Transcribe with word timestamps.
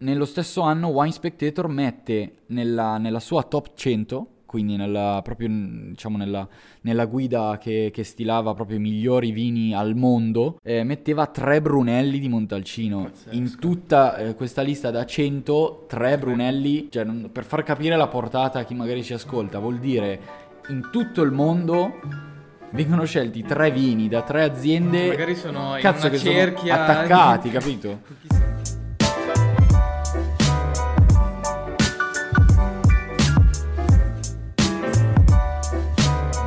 nello 0.00 0.24
stesso 0.24 0.60
anno 0.62 0.88
Wine 0.88 1.12
Spectator 1.12 1.68
mette 1.68 2.42
nella, 2.46 2.98
nella 2.98 3.20
sua 3.20 3.42
top 3.42 3.70
100 3.74 4.26
quindi 4.50 4.74
nella, 4.74 5.20
proprio 5.22 5.46
diciamo 5.48 6.16
nella, 6.16 6.46
nella 6.80 7.06
guida 7.06 7.56
che, 7.60 7.90
che, 7.92 8.02
stilava 8.02 8.52
proprio 8.52 8.78
i 8.78 8.80
migliori 8.80 9.30
vini 9.30 9.72
al 9.76 9.94
mondo, 9.94 10.58
eh, 10.64 10.82
metteva 10.82 11.28
tre 11.28 11.62
Brunelli 11.62 12.18
di 12.18 12.28
Montalcino. 12.28 13.04
Pazzesco. 13.04 13.36
In 13.36 13.56
tutta 13.60 14.16
eh, 14.16 14.34
questa 14.34 14.62
lista 14.62 14.90
da 14.90 15.06
100, 15.06 15.84
tre 15.86 16.18
Brunelli, 16.18 16.88
cioè, 16.90 17.06
per 17.30 17.44
far 17.44 17.62
capire 17.62 17.94
la 17.94 18.08
portata 18.08 18.58
a 18.58 18.64
chi 18.64 18.74
magari 18.74 19.04
ci 19.04 19.12
ascolta, 19.12 19.60
vuol 19.60 19.78
dire 19.78 20.20
in 20.70 20.88
tutto 20.90 21.22
il 21.22 21.30
mondo 21.30 22.00
vengono 22.72 23.04
scelti 23.04 23.42
tre 23.42 23.70
vini 23.70 24.08
da 24.08 24.22
tre 24.22 24.42
aziende 24.42 25.08
magari 25.08 25.34
sono 25.34 25.76
cazzo 25.80 26.06
in 26.06 26.12
che 26.12 26.18
cerchia 26.18 26.74
sono 26.74 26.88
attaccati, 26.88 27.50
capito? 27.50 28.39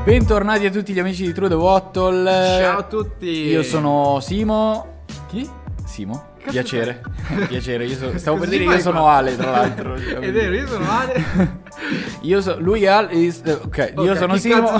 Bentornati 0.03 0.65
a 0.65 0.69
tutti 0.69 0.91
gli 0.91 0.99
amici 0.99 1.23
di 1.23 1.31
True 1.31 1.47
the 1.47 1.53
Wattle. 1.53 2.29
Ciao 2.59 2.79
a 2.79 2.83
tutti. 2.83 3.25
Io 3.25 3.63
sono 3.63 4.19
Simo. 4.19 5.05
Chi? 5.29 5.49
Simo. 5.85 6.31
Cazzo 6.39 6.51
Piacere. 6.51 7.01
Piacere. 7.47 7.85
Io 7.85 7.95
so, 7.95 8.11
stavo 8.19 8.37
per 8.39 8.49
dire 8.49 8.65
che 8.65 8.73
io 8.73 8.79
sono 8.79 9.07
Ale, 9.07 9.37
tra 9.37 9.51
l'altro. 9.51 9.93
È 10.19 10.29
vero, 10.29 10.55
io 10.55 10.67
sono 10.67 10.85
Ale. 10.89 11.23
io 12.19 12.41
so, 12.41 12.59
lui 12.59 12.83
è 12.83 12.87
Ale. 12.87 13.13
Ok, 13.15 13.59
okay 13.63 13.93
io 13.95 14.15
sono 14.17 14.35
Simo. 14.35 14.71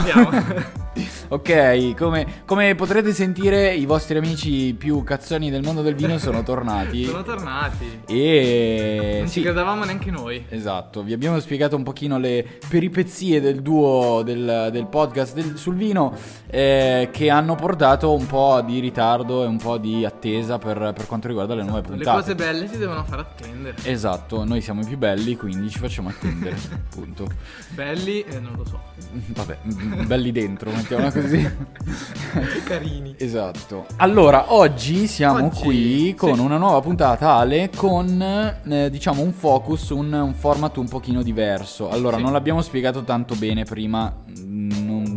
Ok, 1.34 1.96
come, 1.96 2.44
come, 2.46 2.76
potrete 2.76 3.12
sentire, 3.12 3.74
i 3.74 3.86
vostri 3.86 4.18
amici 4.18 4.76
più 4.78 5.04
cazzoni 5.04 5.50
del 5.50 5.64
mondo 5.64 5.82
del 5.82 5.96
vino 5.96 6.18
sono 6.20 6.44
tornati. 6.44 7.06
sono 7.06 7.24
tornati. 7.24 8.02
E. 8.06 9.18
Non 9.20 9.28
sì, 9.28 9.40
ci 9.40 9.42
credevamo 9.42 9.84
neanche 9.84 10.12
noi. 10.12 10.46
Esatto, 10.50 11.02
vi 11.02 11.14
abbiamo 11.14 11.40
spiegato 11.40 11.76
un 11.76 11.84
pochino 11.84 12.20
le 12.20 12.60
peripezie 12.70 13.42
del 13.42 13.62
duo 13.62 14.22
del, 14.24 14.70
del 14.72 14.88
podcast 14.88 15.34
del, 15.34 15.58
sul 15.58 15.76
vino 15.76 16.16
eh, 16.48 17.10
che 17.12 17.30
hanno 17.30 17.56
portato 17.56 18.14
un 18.14 18.28
po' 18.28 18.62
di 18.64 18.80
ritardo 18.80 19.44
e 19.44 19.48
un 19.48 19.58
po' 19.58 19.78
di 19.78 20.06
attesa 20.06 20.60
per, 20.60 20.94
per 20.96 21.08
quanto 21.08 21.28
riguarda 21.28 21.56
le 21.56 21.62
esatto, 21.62 21.76
nuove 21.76 21.88
puntate. 21.88 22.16
Le 22.16 22.24
cose 22.24 22.36
belle 22.36 22.68
si 22.68 22.78
devono 22.78 23.04
far 23.04 23.20
attendere. 23.20 23.76
Esatto, 23.84 24.44
noi 24.44 24.62
siamo 24.62 24.82
i 24.82 24.86
più 24.86 24.98
belli, 24.98 25.36
quindi 25.36 25.70
ci 25.70 25.80
facciamo 25.80 26.10
attendere. 26.10 26.56
punto. 26.94 27.28
Belli, 27.70 28.22
eh, 28.22 28.40
non 28.40 28.54
lo 28.56 28.66
so. 28.66 28.80
Vabbè, 29.10 29.58
belli 30.06 30.32
dentro, 30.32 30.70
mettiamola 30.72 31.10
così 31.23 31.23
così. 31.24 31.50
Carini. 32.64 33.16
Esatto. 33.18 33.86
Allora, 33.98 34.54
oggi 34.54 35.08
siamo 35.08 35.46
oggi, 35.46 35.62
qui 35.62 36.16
con 36.16 36.36
sì. 36.36 36.40
una 36.40 36.58
nuova 36.58 36.82
puntata, 36.82 37.34
Ale, 37.34 37.70
con 37.76 38.22
eh, 38.66 38.90
diciamo 38.90 39.22
un 39.22 39.32
focus, 39.32 39.90
un, 39.90 40.12
un, 40.12 40.34
format 40.34 40.78
un 40.78 40.88
pochino 40.88 41.22
diverso. 41.24 41.90
Allora, 41.90 42.18
sì. 42.18 42.24
non 42.24 42.34
l'abbiamo 42.34 42.62
spiegato 42.62 43.04
tanto 43.04 43.36
bene 43.36 43.64
prima, 43.64 44.14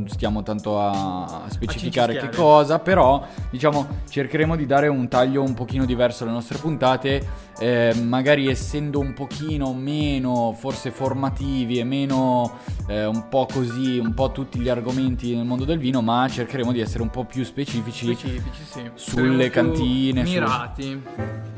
non 0.06 0.08
stiamo 0.08 0.42
tanto 0.44 0.80
a 0.80 1.42
specificare 1.48 2.18
a 2.18 2.28
che 2.28 2.36
cosa, 2.36 2.78
però 2.78 3.26
diciamo 3.50 4.02
cercheremo 4.08 4.54
di 4.54 4.64
dare 4.64 4.86
un 4.86 5.08
taglio 5.08 5.42
un 5.42 5.54
pochino 5.54 5.84
diverso 5.84 6.22
alle 6.22 6.32
nostre 6.32 6.58
puntate, 6.58 7.26
eh, 7.58 7.92
magari 8.02 8.48
essendo 8.48 9.00
un 9.00 9.12
pochino 9.12 9.74
meno 9.74 10.54
forse 10.56 10.92
formativi 10.92 11.78
e 11.78 11.84
meno 11.84 12.58
eh, 12.86 13.04
un 13.04 13.28
po' 13.28 13.48
così, 13.52 13.98
un 13.98 14.14
po' 14.14 14.30
tutti 14.30 14.60
gli 14.60 14.68
argomenti 14.68 15.34
nel 15.34 15.44
mondo 15.44 15.64
del 15.64 15.78
vino, 15.78 16.00
ma 16.02 16.28
cercheremo 16.28 16.70
di 16.70 16.80
essere 16.80 17.02
un 17.02 17.10
po' 17.10 17.24
più 17.24 17.42
specifici, 17.44 18.14
specifici 18.14 18.62
sì. 18.64 18.90
sulle 18.94 19.50
cantine, 19.50 20.22
mirati. 20.22 21.02
Su... 21.02 21.55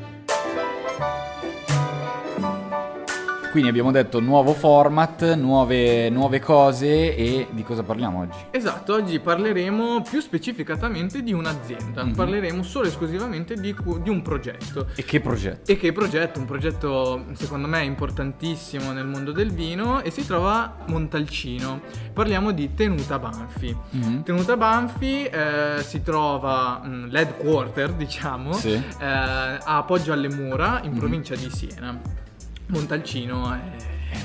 Quindi 3.50 3.70
abbiamo 3.70 3.90
detto 3.90 4.20
nuovo 4.20 4.52
format, 4.52 5.34
nuove, 5.34 6.10
nuove, 6.10 6.38
cose 6.38 7.16
e 7.16 7.46
di 7.50 7.62
cosa 7.62 7.82
parliamo 7.82 8.20
oggi? 8.20 8.38
Esatto, 8.50 8.92
oggi 8.92 9.18
parleremo 9.20 10.02
più 10.02 10.20
specificatamente 10.20 11.22
di 11.22 11.32
un'azienda, 11.32 12.04
mm-hmm. 12.04 12.14
parleremo 12.14 12.62
solo 12.62 12.84
e 12.84 12.88
esclusivamente 12.88 13.54
di, 13.54 13.74
di, 14.02 14.10
un 14.10 14.20
progetto. 14.20 14.88
E 14.94 15.02
che 15.02 15.20
progetto? 15.20 15.70
E 15.70 15.78
che 15.78 15.92
progetto? 15.92 16.38
Un 16.38 16.44
progetto 16.44 17.24
secondo 17.32 17.66
me 17.66 17.82
importantimo 17.84 18.92
nel 18.92 19.06
mondo 19.06 19.32
del 19.32 19.50
vino 19.50 20.02
e 20.02 20.10
si 20.10 20.26
trova 20.26 20.64
a 20.64 20.84
Montalcino. 20.86 21.80
Parliamo 22.12 22.52
di 22.52 22.74
Tenuta 22.74 23.18
Banfi. 23.18 23.74
Mm-hmm. 23.96 24.20
Tenuta 24.22 24.58
Banfi 24.58 25.24
eh, 25.24 25.82
si 25.82 26.02
trova, 26.02 26.82
mh, 26.84 26.88
mm, 26.88 27.04
l'headquarter 27.08 27.92
diciamo, 27.92 28.52
sì. 28.52 28.72
eh, 28.72 28.82
a 29.00 29.82
Poggio 29.86 30.12
alle 30.12 30.28
Mura 30.28 30.80
in 30.82 30.90
mm-hmm. 30.90 30.98
provincia 30.98 31.34
di 31.34 31.48
Siena. 31.50 32.26
Montalcino 32.68 33.52
è... 33.52 33.60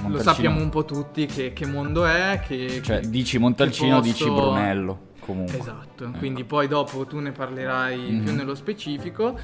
Montalcino. 0.01 0.09
Lo 0.09 0.21
sappiamo 0.21 0.61
un 0.61 0.69
po' 0.69 0.85
tutti 0.85 1.25
che, 1.25 1.53
che 1.53 1.65
mondo 1.65 2.05
è. 2.05 2.41
Che, 2.45 2.81
cioè, 2.81 2.99
che, 2.99 3.09
dici 3.09 3.37
Montalcino, 3.37 3.99
posto... 3.99 4.11
dici 4.11 4.25
Brunello. 4.25 5.11
Comunque. 5.19 5.57
Esatto, 5.57 6.05
ecco. 6.05 6.17
quindi 6.17 6.43
poi 6.43 6.67
dopo 6.67 7.05
tu 7.05 7.19
ne 7.19 7.31
parlerai 7.31 7.97
mm-hmm. 7.97 8.23
più 8.23 8.35
nello 8.35 8.55
specifico. 8.55 9.37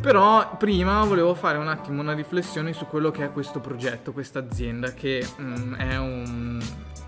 Però 0.00 0.56
prima 0.56 1.04
volevo 1.04 1.34
fare 1.34 1.58
un 1.58 1.68
attimo 1.68 2.00
una 2.00 2.14
riflessione 2.14 2.72
su 2.72 2.86
quello 2.86 3.10
che 3.10 3.24
è 3.24 3.32
questo 3.32 3.60
progetto, 3.60 4.12
questa 4.12 4.38
azienda, 4.38 4.94
che 4.94 5.26
mm, 5.38 5.74
è 5.74 5.98
un, 5.98 6.49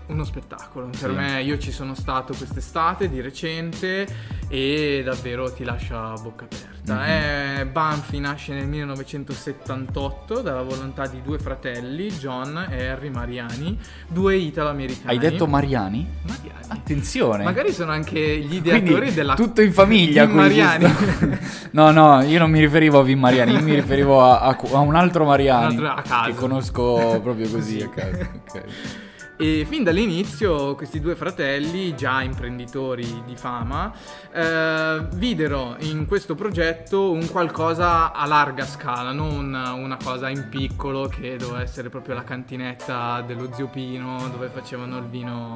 uno 0.07 0.23
spettacolo. 0.23 0.87
Per 0.87 1.09
sì. 1.09 1.15
me, 1.15 1.41
io 1.41 1.57
ci 1.57 1.71
sono 1.71 1.95
stato 1.95 2.33
quest'estate 2.33 3.09
di 3.09 3.21
recente 3.21 4.07
e 4.47 5.01
davvero 5.03 5.51
ti 5.51 5.63
lascia 5.63 6.11
a 6.11 6.19
bocca 6.21 6.45
aperta. 6.45 6.95
Mm-hmm. 6.95 7.59
È, 7.59 7.65
Banfi 7.71 8.19
nasce 8.19 8.53
nel 8.53 8.67
1978 8.67 10.41
dalla 10.41 10.63
volontà 10.63 11.07
di 11.07 11.21
due 11.21 11.39
fratelli, 11.39 12.09
John 12.11 12.67
e 12.69 12.87
Harry 12.87 13.09
Mariani, 13.09 13.77
due 14.07 14.35
italo-americani. 14.35 15.09
Hai 15.09 15.17
detto 15.17 15.47
Mariani? 15.47 16.07
Mariani. 16.23 16.65
Attenzione. 16.67 17.43
Magari 17.43 17.71
sono 17.71 17.91
anche 17.91 18.19
gli 18.19 18.55
ideatori 18.55 18.95
Quindi, 18.95 19.13
della... 19.13 19.35
Tutto 19.35 19.61
in 19.61 19.71
famiglia. 19.71 20.25
Vin 20.25 20.35
Mariani. 20.35 20.93
no, 21.71 21.91
no, 21.91 22.21
io 22.21 22.39
non 22.39 22.51
mi 22.51 22.59
riferivo 22.59 22.99
a 22.99 23.03
Vin 23.03 23.19
Mariani, 23.19 23.53
io 23.53 23.61
mi 23.61 23.75
riferivo 23.75 24.23
a, 24.23 24.41
a, 24.41 24.57
a 24.73 24.79
un 24.79 24.95
altro 24.95 25.25
Mariani. 25.25 25.77
Un 25.77 25.85
altro 25.85 26.01
a 26.01 26.01
caso. 26.01 26.29
Che 26.29 26.35
conosco 26.35 27.19
proprio 27.23 27.49
così 27.49 27.81
a 27.81 27.89
caso. 27.89 28.19
Ok. 28.19 28.63
E 29.35 29.65
fin 29.67 29.83
dall'inizio 29.83 30.75
questi 30.75 30.99
due 30.99 31.15
fratelli, 31.15 31.95
già 31.95 32.21
imprenditori 32.21 33.23
di 33.25 33.35
fama, 33.35 33.91
eh, 34.31 35.07
videro 35.15 35.75
in 35.79 36.05
questo 36.05 36.35
progetto 36.35 37.11
un 37.11 37.27
qualcosa 37.27 38.11
a 38.11 38.27
larga 38.27 38.63
scala, 38.63 39.11
non 39.11 39.51
una 39.53 39.97
cosa 40.01 40.29
in 40.29 40.49
piccolo 40.49 41.07
che 41.07 41.35
doveva 41.37 41.63
essere 41.63 41.89
proprio 41.89 42.13
la 42.13 42.23
cantinetta 42.23 43.21
dello 43.21 43.49
zio 43.53 43.69
Pino 43.69 44.29
dove 44.29 44.49
facevano 44.49 44.99
il 44.99 45.05
vino. 45.05 45.55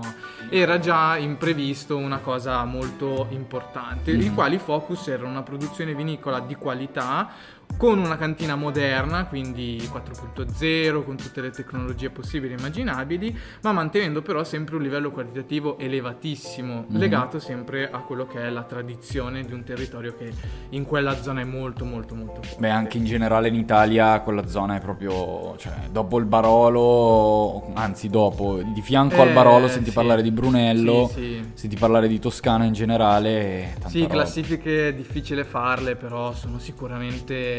Era 0.49 0.79
già 0.79 1.15
imprevisto 1.15 1.97
una 1.97 2.17
cosa 2.17 2.63
molto 2.65 3.27
importante, 3.29 4.11
mm. 4.11 4.21
i 4.21 4.33
quali 4.33 4.57
focus 4.57 5.07
era 5.09 5.27
una 5.27 5.43
produzione 5.43 5.93
vinicola 5.93 6.39
di 6.39 6.55
qualità, 6.55 7.29
con 7.77 7.99
una 7.99 8.17
cantina 8.17 8.55
moderna, 8.55 9.25
quindi 9.27 9.77
4.0, 9.77 11.03
con 11.03 11.15
tutte 11.15 11.41
le 11.41 11.51
tecnologie 11.51 12.09
possibili 12.09 12.53
e 12.53 12.57
immaginabili, 12.57 13.37
ma 13.61 13.71
mantenendo 13.71 14.21
però 14.21 14.43
sempre 14.43 14.77
un 14.77 14.81
livello 14.81 15.11
qualitativo 15.11 15.77
elevatissimo, 15.77 16.73
mm-hmm. 16.73 16.99
legato 16.99 17.39
sempre 17.39 17.89
a 17.89 17.99
quello 17.99 18.25
che 18.25 18.41
è 18.41 18.49
la 18.49 18.63
tradizione 18.63 19.43
di 19.43 19.53
un 19.53 19.63
territorio 19.63 20.15
che 20.17 20.31
in 20.69 20.85
quella 20.85 21.21
zona 21.21 21.41
è 21.41 21.43
molto 21.43 21.85
molto 21.85 22.15
molto 22.15 22.41
forte. 22.41 22.59
Beh, 22.59 22.69
anche 22.69 22.97
in 22.97 23.05
generale 23.05 23.47
in 23.47 23.55
Italia 23.55 24.19
quella 24.21 24.47
zona 24.47 24.75
è 24.75 24.79
proprio, 24.79 25.55
cioè, 25.57 25.73
dopo 25.91 26.17
il 26.17 26.25
Barolo, 26.25 27.71
anzi 27.75 28.09
dopo, 28.09 28.59
di 28.73 28.81
fianco 28.81 29.17
eh, 29.17 29.21
al 29.21 29.33
Barolo 29.33 29.67
senti 29.67 29.89
sì. 29.89 29.95
parlare 29.95 30.23
di 30.23 30.31
Brunello, 30.31 31.11
sì, 31.13 31.21
sì. 31.21 31.51
senti 31.53 31.75
parlare 31.75 32.07
di 32.07 32.17
Toscana 32.17 32.65
in 32.65 32.73
generale. 32.73 33.75
Sì, 33.85 34.01
roba. 34.01 34.13
classifiche 34.13 34.87
è 34.87 34.93
difficile 34.95 35.43
farle, 35.43 35.95
però 35.95 36.33
sono 36.33 36.57
sicuramente 36.57 37.56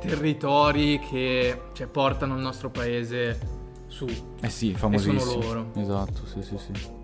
territori 0.00 0.98
che 0.98 1.60
cioè, 1.72 1.86
portano 1.86 2.36
il 2.36 2.42
nostro 2.42 2.70
paese 2.70 3.38
su. 3.86 4.06
Eh 4.40 4.48
sì, 4.48 4.74
famosissimo. 4.74 5.18
E 5.18 5.22
sono 5.22 5.42
loro. 5.42 5.70
Esatto, 5.76 6.26
sì, 6.26 6.42
sì, 6.42 6.56
sì. 6.58 7.00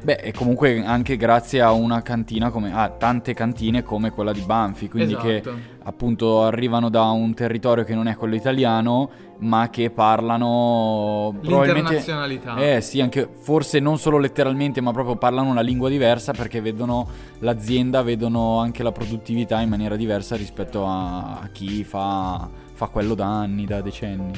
Beh, 0.00 0.20
e 0.22 0.32
comunque 0.32 0.84
anche 0.84 1.16
grazie 1.16 1.60
a 1.60 1.72
una 1.72 2.02
cantina 2.02 2.50
come 2.50 2.72
a 2.72 2.88
tante 2.88 3.34
cantine 3.34 3.82
come 3.82 4.10
quella 4.10 4.32
di 4.32 4.42
Banfi, 4.42 4.88
quindi 4.88 5.12
esatto. 5.14 5.26
che 5.26 5.42
appunto 5.88 6.42
arrivano 6.42 6.90
da 6.90 7.04
un 7.04 7.32
territorio 7.32 7.82
che 7.82 7.94
non 7.94 8.08
è 8.08 8.16
quello 8.16 8.34
italiano, 8.34 9.08
ma 9.38 9.70
che 9.70 9.88
parlano 9.88 11.34
l'internazionalità. 11.40 12.56
Eh 12.56 12.82
sì, 12.82 13.00
anche 13.00 13.26
forse 13.26 13.80
non 13.80 13.96
solo 13.98 14.18
letteralmente, 14.18 14.82
ma 14.82 14.92
proprio 14.92 15.16
parlano 15.16 15.48
una 15.48 15.62
lingua 15.62 15.88
diversa 15.88 16.32
perché 16.32 16.60
vedono 16.60 17.08
l'azienda, 17.38 18.02
vedono 18.02 18.58
anche 18.58 18.82
la 18.82 18.92
produttività 18.92 19.60
in 19.60 19.70
maniera 19.70 19.96
diversa 19.96 20.36
rispetto 20.36 20.84
a 20.86 21.48
chi 21.52 21.82
fa 21.84 22.66
fa 22.78 22.86
quello 22.86 23.14
da 23.14 23.26
anni, 23.26 23.64
da 23.64 23.80
decenni. 23.80 24.30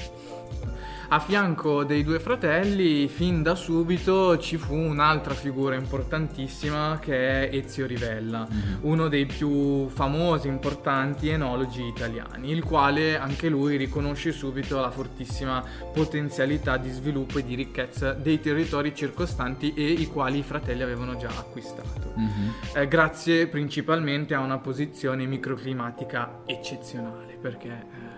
A 1.13 1.19
fianco 1.19 1.83
dei 1.83 2.05
due 2.05 2.21
fratelli, 2.21 3.09
fin 3.09 3.43
da 3.43 3.57
subito 3.57 4.39
ci 4.39 4.57
fu 4.57 4.77
un'altra 4.77 5.35
figura 5.35 5.75
importantissima 5.75 7.01
che 7.01 7.49
è 7.49 7.57
Ezio 7.57 7.85
Rivella, 7.85 8.47
mm-hmm. 8.49 8.75
uno 8.83 9.09
dei 9.09 9.27
più 9.27 9.89
famosi, 9.89 10.47
importanti 10.47 11.29
enologi 11.29 11.85
italiani, 11.85 12.53
il 12.53 12.63
quale 12.63 13.19
anche 13.19 13.49
lui 13.49 13.77
riconosce 13.77 14.31
subito 14.31 14.79
la 14.79 14.93
fortissima 14.93 15.65
potenzialità 15.93 16.77
di 16.77 16.91
sviluppo 16.91 17.41
e 17.41 17.45
di 17.45 17.57
ricchezza 17.57 18.13
dei 18.13 18.39
territori 18.39 18.95
circostanti 18.95 19.75
e 19.75 19.91
i 19.91 20.07
quali 20.07 20.39
i 20.39 20.45
fratelli 20.45 20.83
avevano 20.83 21.17
già 21.17 21.31
acquistato, 21.37 22.15
mm-hmm. 22.17 22.49
eh, 22.73 22.87
grazie 22.87 23.49
principalmente 23.49 24.35
a 24.35 24.39
una 24.39 24.59
posizione 24.59 25.27
microclimatica 25.27 26.43
eccezionale, 26.47 27.37
perché... 27.41 27.69
Eh, 27.69 28.10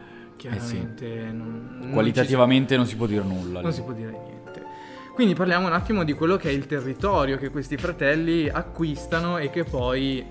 chiaramente 0.49 1.07
eh 1.07 1.29
sì. 1.29 1.37
non, 1.37 1.91
qualitativamente 1.93 2.77
non 2.77 2.87
si, 2.87 2.97
non 2.97 3.07
si, 3.09 3.15
può 3.15 3.23
dire 3.23 3.23
nulla. 3.23 3.61
Non 3.61 3.71
lì. 3.71 3.77
si 3.77 3.83
può 3.83 3.93
dire 3.93 4.11
niente. 4.11 4.63
Quindi 5.15 5.35
parliamo 5.35 5.67
un 5.67 5.73
attimo 5.73 6.05
di 6.05 6.15
quello 6.15 6.37
che 6.37 6.49
è 6.49 6.53
il 6.53 6.67
territorio 6.67 7.37
che 7.37 7.51
questi 7.51 7.77
fratelli 7.77 8.49
acquistano 8.49 9.39
e 9.39 9.51
che 9.51 9.63
poi 9.63 10.25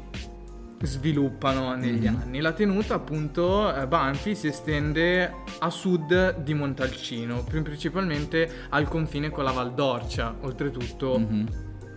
sviluppano 0.82 1.76
negli 1.76 2.06
mm-hmm. 2.06 2.16
anni. 2.16 2.42
La 2.42 2.52
tenuta 2.52 2.96
appunto 2.96 3.74
eh, 3.74 3.88
Banfi 3.88 4.36
si 4.36 4.48
estende 4.48 5.32
a 5.60 5.70
sud 5.70 6.40
di 6.40 6.54
Montalcino, 6.54 7.44
principalmente 7.44 8.50
al 8.70 8.88
confine 8.88 9.30
con 9.30 9.44
la 9.44 9.52
Val 9.52 9.74
d'Orcia, 9.74 10.38
oltretutto 10.42 11.20
mm-hmm. 11.20 11.46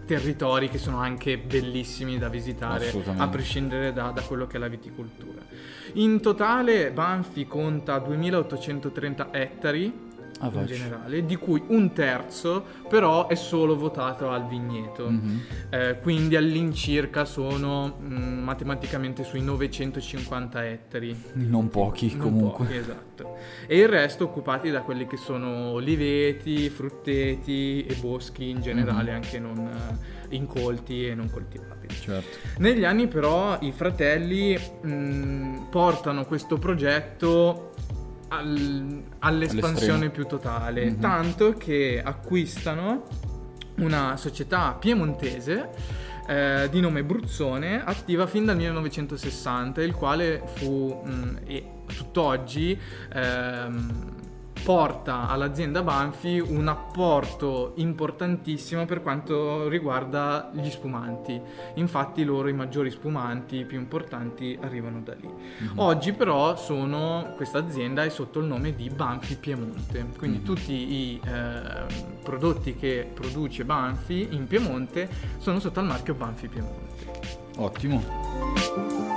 Territori 0.05 0.69
che 0.69 0.79
sono 0.79 0.99
anche 0.99 1.39
bellissimi 1.39 2.19
da 2.19 2.29
visitare 2.29 2.93
a 3.17 3.29
prescindere 3.29 3.93
da, 3.93 4.11
da 4.11 4.23
quello 4.23 4.47
che 4.47 4.57
è 4.57 4.61
la 4.61 4.69
viticoltura. 4.69 5.43
In 5.95 6.21
totale 6.21 6.91
Banfi 6.91 7.47
conta 7.47 7.99
2830 7.99 9.33
ettari 9.33 10.04
ah, 10.53 10.61
in 10.61 10.67
generale, 10.67 11.25
di 11.25 11.37
cui 11.37 11.63
un 11.69 11.93
terzo 11.93 12.65
però 12.89 13.29
è 13.29 13.35
solo 13.35 13.77
votato 13.77 14.31
al 14.31 14.47
vigneto. 14.47 15.09
Mm-hmm. 15.09 15.39
Eh, 15.71 15.99
quindi 16.01 16.37
all'incirca 16.37 17.25
sono 17.25 17.97
mh, 17.99 18.15
mm, 18.15 18.43
matematicamente 18.43 19.25
sui 19.25 19.43
950 19.43 20.67
ettari. 20.67 21.17
Non 21.35 21.69
pochi 21.69 22.15
non 22.15 22.19
comunque. 22.19 22.65
Pochi, 22.65 22.77
esatto. 22.77 23.37
E 23.67 23.79
il 23.79 23.89
resto 23.89 24.25
occupati 24.25 24.71
da 24.71 24.83
quelli 24.83 25.07
che 25.07 25.17
sono 25.17 25.71
oliveti, 25.71 26.69
frutteti 26.69 27.85
e 27.85 27.95
boschi 27.95 28.49
in 28.51 28.61
generale, 28.61 29.11
mm-hmm. 29.11 29.23
anche 29.23 29.39
non 29.39 29.59
uh, 29.59 30.35
incolti 30.35 31.07
e 31.07 31.15
non 31.15 31.31
coltivabili. 31.31 31.95
Certo. 31.95 32.39
Negli 32.59 32.85
anni 32.85 33.09
però 33.09 33.59
i 33.61 33.73
fratelli 33.73 34.57
mh, 34.57 34.89
mm, 34.89 35.57
portano 35.71 36.25
questo 36.25 36.59
progetto 36.59 37.74
al, 38.37 39.03
all'espansione 39.21 40.11
più 40.11 40.27
totale, 40.27 40.85
mm-hmm. 40.85 41.01
tanto 41.01 41.53
che 41.53 42.01
acquistano 42.05 43.05
una 43.77 44.17
società 44.17 44.77
piemontese 44.79 45.71
eh, 46.27 46.69
di 46.71 46.81
nome 46.81 47.05
Bruzzone, 47.05 47.85
attiva 47.85 48.27
fin 48.27 48.45
dal 48.45 48.57
1960, 48.57 49.83
il 49.83 49.93
quale 49.93 50.43
fu 50.55 51.03
mh, 51.05 51.11
mm, 51.11 51.37
e 51.47 51.71
tutt'oggi 51.87 52.79
ehm, 53.13 54.15
porta 54.65 55.29
all'azienda 55.29 55.83
Banfi 55.83 56.41
un 56.41 56.67
apporto 56.69 57.73
importantissimo 57.77 58.87
per 58.87 59.03
quanto 59.03 59.69
riguarda 59.69 60.51
gli 60.55 60.71
spumanti. 60.71 61.39
Infatti 61.75 62.25
loro 62.25 62.49
i 62.49 62.55
maggiori 62.55 62.91
spumanti, 62.91 63.65
più 63.65 63.79
importanti, 63.79 64.59
arrivano 64.61 65.01
da 65.03 65.15
lì. 65.15 65.29
Mm-hmm. 65.29 65.79
Oggi 65.79 66.13
però 66.15 66.57
sono, 66.57 67.35
questa 67.37 67.59
azienda 67.59 68.05
è 68.05 68.09
sotto 68.09 68.39
il 68.41 68.47
nome 68.47 68.75
di 68.75 68.89
Banfi 68.89 69.37
Piemonte, 69.37 70.07
quindi 70.17 70.39
mm-hmm. 70.39 70.47
tutti 70.47 70.73
i 70.73 71.21
eh, 71.23 72.23
prodotti 72.23 72.75
che 72.75 73.11
produce 73.13 73.65
Banfi 73.65 74.29
in 74.31 74.47
Piemonte 74.47 75.09
sono 75.39 75.61
sotto 75.61 75.81
il 75.81 75.87
marchio 75.87 76.15
Banfi 76.15 76.49
Piemonte. 76.49 77.05
Ottimo. 77.57 79.14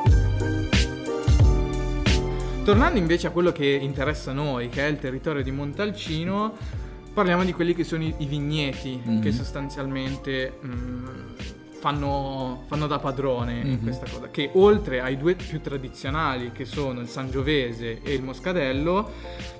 Tornando 2.67 2.99
invece 2.99 3.27
a 3.27 3.29
quello 3.29 3.53
che 3.53 3.65
interessa 3.65 4.31
a 4.31 4.33
noi, 4.33 4.67
che 4.67 4.85
è 4.85 4.89
il 4.89 4.99
territorio 4.99 5.41
di 5.41 5.51
Montalcino, 5.51 6.53
parliamo 7.13 7.45
di 7.45 7.53
quelli 7.53 7.73
che 7.73 7.85
sono 7.85 8.03
i, 8.03 8.13
i 8.17 8.25
vigneti, 8.25 9.01
mm-hmm. 9.07 9.21
che 9.21 9.31
sostanzialmente 9.31 10.57
mh, 10.59 10.67
mm, 10.67 11.07
fanno, 11.79 12.63
fanno, 12.67 12.87
da 12.87 12.99
padrone 12.99 13.53
mm-hmm. 13.53 13.71
in 13.71 13.81
questa 13.81 14.05
cosa. 14.09 14.29
Che 14.29 14.51
oltre 14.53 15.01
ai 15.01 15.17
due 15.17 15.35
più 15.35 15.61
tradizionali, 15.61 16.51
che 16.51 16.65
sono 16.65 16.99
il 16.99 17.07
Sangiovese 17.07 18.01
e 18.01 18.13
il 18.13 18.23
Moscadello, 18.23 19.11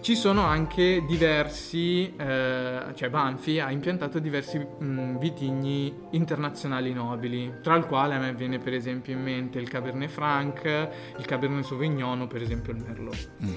ci 0.02 0.16
sono 0.16 0.44
anche 0.44 1.04
diversi, 1.08 2.14
eh, 2.16 2.80
cioè 2.94 3.10
Banfi 3.10 3.60
ha 3.60 3.72
impiantato 3.72 4.20
diversi 4.20 4.58
mh, 4.58 4.86
mm, 4.86 5.18
vitigni 5.18 5.94
internazionali 6.12 6.94
nobili, 6.94 7.54
tra 7.62 7.76
il 7.76 7.86
quale 7.86 8.16
a 8.16 8.20
me 8.20 8.34
viene 8.34 8.58
per 8.60 8.74
esempio 8.74 9.14
in 9.14 9.22
mente 9.22 9.60
il 9.60 9.70
Cabernet 9.70 10.10
Franc, 10.10 10.64
il 11.18 11.26
Cabernet 11.26 11.64
Sauvignon 11.64 12.22
o 12.22 12.28
per 12.28 12.42
esempio 12.42 12.74
il 12.74 12.84
Merlot. 12.86 13.30
Mm. 13.44 13.54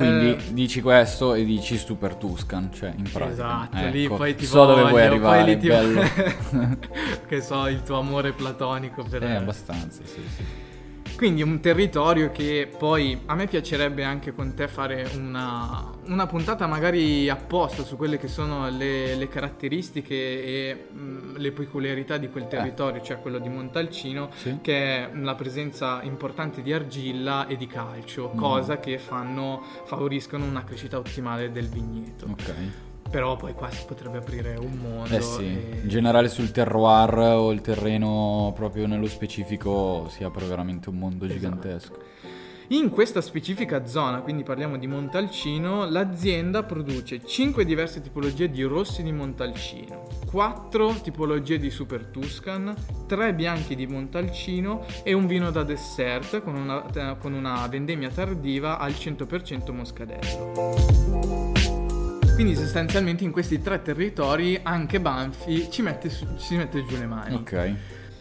Quindi 0.00 0.30
eh, 0.30 0.52
dici 0.54 0.80
questo 0.80 1.34
e 1.34 1.44
dici 1.44 1.76
Super 1.76 2.14
Tuscan, 2.14 2.72
cioè 2.72 2.94
in 2.96 3.02
pratica. 3.02 3.28
Esatto, 3.30 3.76
ecco. 3.76 3.90
lì 3.90 4.08
poi 4.08 4.34
ti 4.34 4.46
so 4.46 4.64
voglio, 4.64 4.74
dove 4.76 4.88
vuoi 4.88 5.02
arrivare, 5.02 5.44
poi 5.44 5.54
lì 5.54 5.58
ti... 5.58 6.78
che 7.28 7.40
so, 7.42 7.66
il 7.66 7.82
tuo 7.82 7.99
amore 8.00 8.32
platonico 8.32 9.04
per... 9.04 9.22
Eh, 9.22 9.36
abbastanza, 9.36 10.02
sì, 10.04 10.20
sì. 10.36 10.44
Quindi 11.20 11.42
un 11.42 11.60
territorio 11.60 12.32
che 12.32 12.66
poi 12.78 13.20
a 13.26 13.34
me 13.34 13.46
piacerebbe 13.46 14.04
anche 14.04 14.32
con 14.32 14.54
te 14.54 14.68
fare 14.68 15.06
una, 15.16 15.90
una 16.06 16.26
puntata 16.26 16.66
magari 16.66 17.28
apposta 17.28 17.84
su 17.84 17.96
quelle 17.96 18.16
che 18.16 18.26
sono 18.26 18.70
le, 18.70 19.14
le 19.16 19.28
caratteristiche 19.28 20.14
e 20.14 20.86
mh, 20.90 20.98
mm, 20.98 21.36
le 21.36 21.52
peculiarità 21.52 22.16
di 22.16 22.30
quel 22.30 22.44
eh. 22.44 22.48
territorio, 22.48 23.02
eh. 23.02 23.04
cioè 23.04 23.18
quello 23.18 23.38
di 23.38 23.50
Montalcino, 23.50 24.30
sì. 24.34 24.60
che 24.62 24.96
è 24.96 25.10
la 25.14 25.34
presenza 25.34 26.00
importante 26.04 26.62
di 26.62 26.72
argilla 26.72 27.46
e 27.46 27.58
di 27.58 27.66
calcio, 27.66 28.32
mm. 28.34 28.38
cosa 28.38 28.78
che 28.78 28.98
fanno, 28.98 29.62
favoriscono 29.84 30.46
una 30.46 30.64
crescita 30.64 30.96
ottimale 30.96 31.52
del 31.52 31.68
vigneto. 31.68 32.28
Ok. 32.30 32.54
Però 33.10 33.36
poi 33.36 33.54
qua 33.54 33.70
si 33.70 33.84
potrebbe 33.86 34.18
aprire 34.18 34.56
un 34.56 34.78
mondo. 34.80 35.14
Eh 35.14 35.20
sì, 35.20 35.42
e... 35.42 35.80
in 35.82 35.88
generale 35.88 36.28
sul 36.28 36.50
terroir 36.50 37.18
o 37.18 37.52
il 37.52 37.60
terreno 37.60 38.52
proprio 38.54 38.86
nello 38.86 39.08
specifico 39.08 40.08
si 40.08 40.22
apre 40.22 40.46
veramente 40.46 40.88
un 40.88 40.98
mondo 40.98 41.24
esatto. 41.24 41.38
gigantesco. 41.38 41.98
In 42.72 42.90
questa 42.90 43.20
specifica 43.20 43.84
zona, 43.84 44.20
quindi 44.20 44.44
parliamo 44.44 44.78
di 44.78 44.86
Montalcino, 44.86 45.90
l'azienda 45.90 46.62
produce 46.62 47.26
5 47.26 47.64
diverse 47.64 48.00
tipologie 48.00 48.48
di 48.48 48.62
rossi 48.62 49.02
di 49.02 49.10
Montalcino, 49.10 50.06
4 50.30 51.00
tipologie 51.02 51.58
di 51.58 51.68
Super 51.68 52.04
Tuscan, 52.04 52.72
3 53.08 53.34
bianchi 53.34 53.74
di 53.74 53.88
Montalcino 53.88 54.84
e 55.02 55.14
un 55.14 55.26
vino 55.26 55.50
da 55.50 55.64
dessert 55.64 56.44
con 56.44 56.54
una, 56.54 57.16
con 57.18 57.32
una 57.32 57.66
vendemmia 57.66 58.08
tardiva 58.08 58.78
al 58.78 58.92
100% 58.92 59.72
moscadello. 59.72 61.79
Quindi 62.40 62.56
sostanzialmente 62.56 63.22
in 63.22 63.32
questi 63.32 63.60
tre 63.60 63.82
territori 63.82 64.58
anche 64.62 64.98
Banfi 64.98 65.70
ci 65.70 65.82
mette, 65.82 66.08
su, 66.08 66.26
ci 66.38 66.56
mette 66.56 66.82
giù 66.86 66.96
le 66.96 67.04
mani. 67.04 67.34
Ok. 67.34 67.74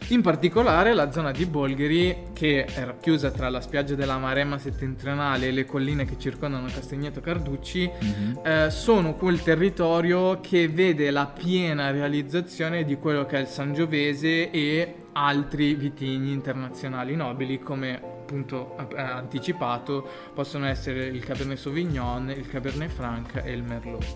In 0.10 0.22
particolare 0.22 0.94
la 0.94 1.10
zona 1.10 1.32
di 1.32 1.46
Bolgheri, 1.46 2.32
che 2.34 2.66
è 2.66 2.84
racchiusa 2.84 3.32
tra 3.32 3.48
la 3.48 3.62
spiaggia 3.62 3.96
della 3.96 4.18
Maremma 4.18 4.58
settentrionale 4.58 5.48
e 5.48 5.52
le 5.52 5.64
colline 5.64 6.04
che 6.04 6.18
circondano 6.20 6.68
Castagneto 6.68 7.22
Carducci, 7.22 7.90
mm-hmm. 7.90 8.46
eh, 8.46 8.70
sono 8.72 9.14
quel 9.14 9.42
territorio 9.42 10.42
che 10.42 10.68
vede 10.68 11.12
la 11.12 11.26
piena 11.26 11.90
realizzazione 11.90 12.84
di 12.84 12.98
quello 12.98 13.26
che 13.26 13.38
è 13.38 13.40
il 13.40 13.48
Sangiovese 13.48 14.52
e 14.52 14.96
altri 15.14 15.76
vitigni 15.76 16.34
internazionali 16.34 17.16
nobili 17.16 17.58
come 17.60 18.19
appunto 18.30 18.76
anticipato 18.96 20.08
possono 20.36 20.68
essere 20.68 21.08
il 21.08 21.24
Cabernet 21.24 21.58
Sauvignon, 21.58 22.30
il 22.30 22.48
Cabernet 22.48 22.92
Franc 22.92 23.42
e 23.44 23.52
il 23.52 23.64
Merlot. 23.64 24.16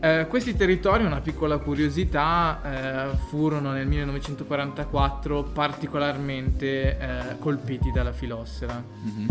Eh, 0.00 0.26
questi 0.28 0.56
territori, 0.56 1.04
una 1.04 1.20
piccola 1.20 1.58
curiosità, 1.58 2.60
eh, 3.12 3.16
furono 3.28 3.72
nel 3.72 3.86
1944 3.86 5.42
particolarmente 5.44 6.98
eh, 6.98 7.38
colpiti 7.38 7.90
dalla 7.92 8.12
filossera. 8.12 8.82
Mm-hmm. 9.04 9.26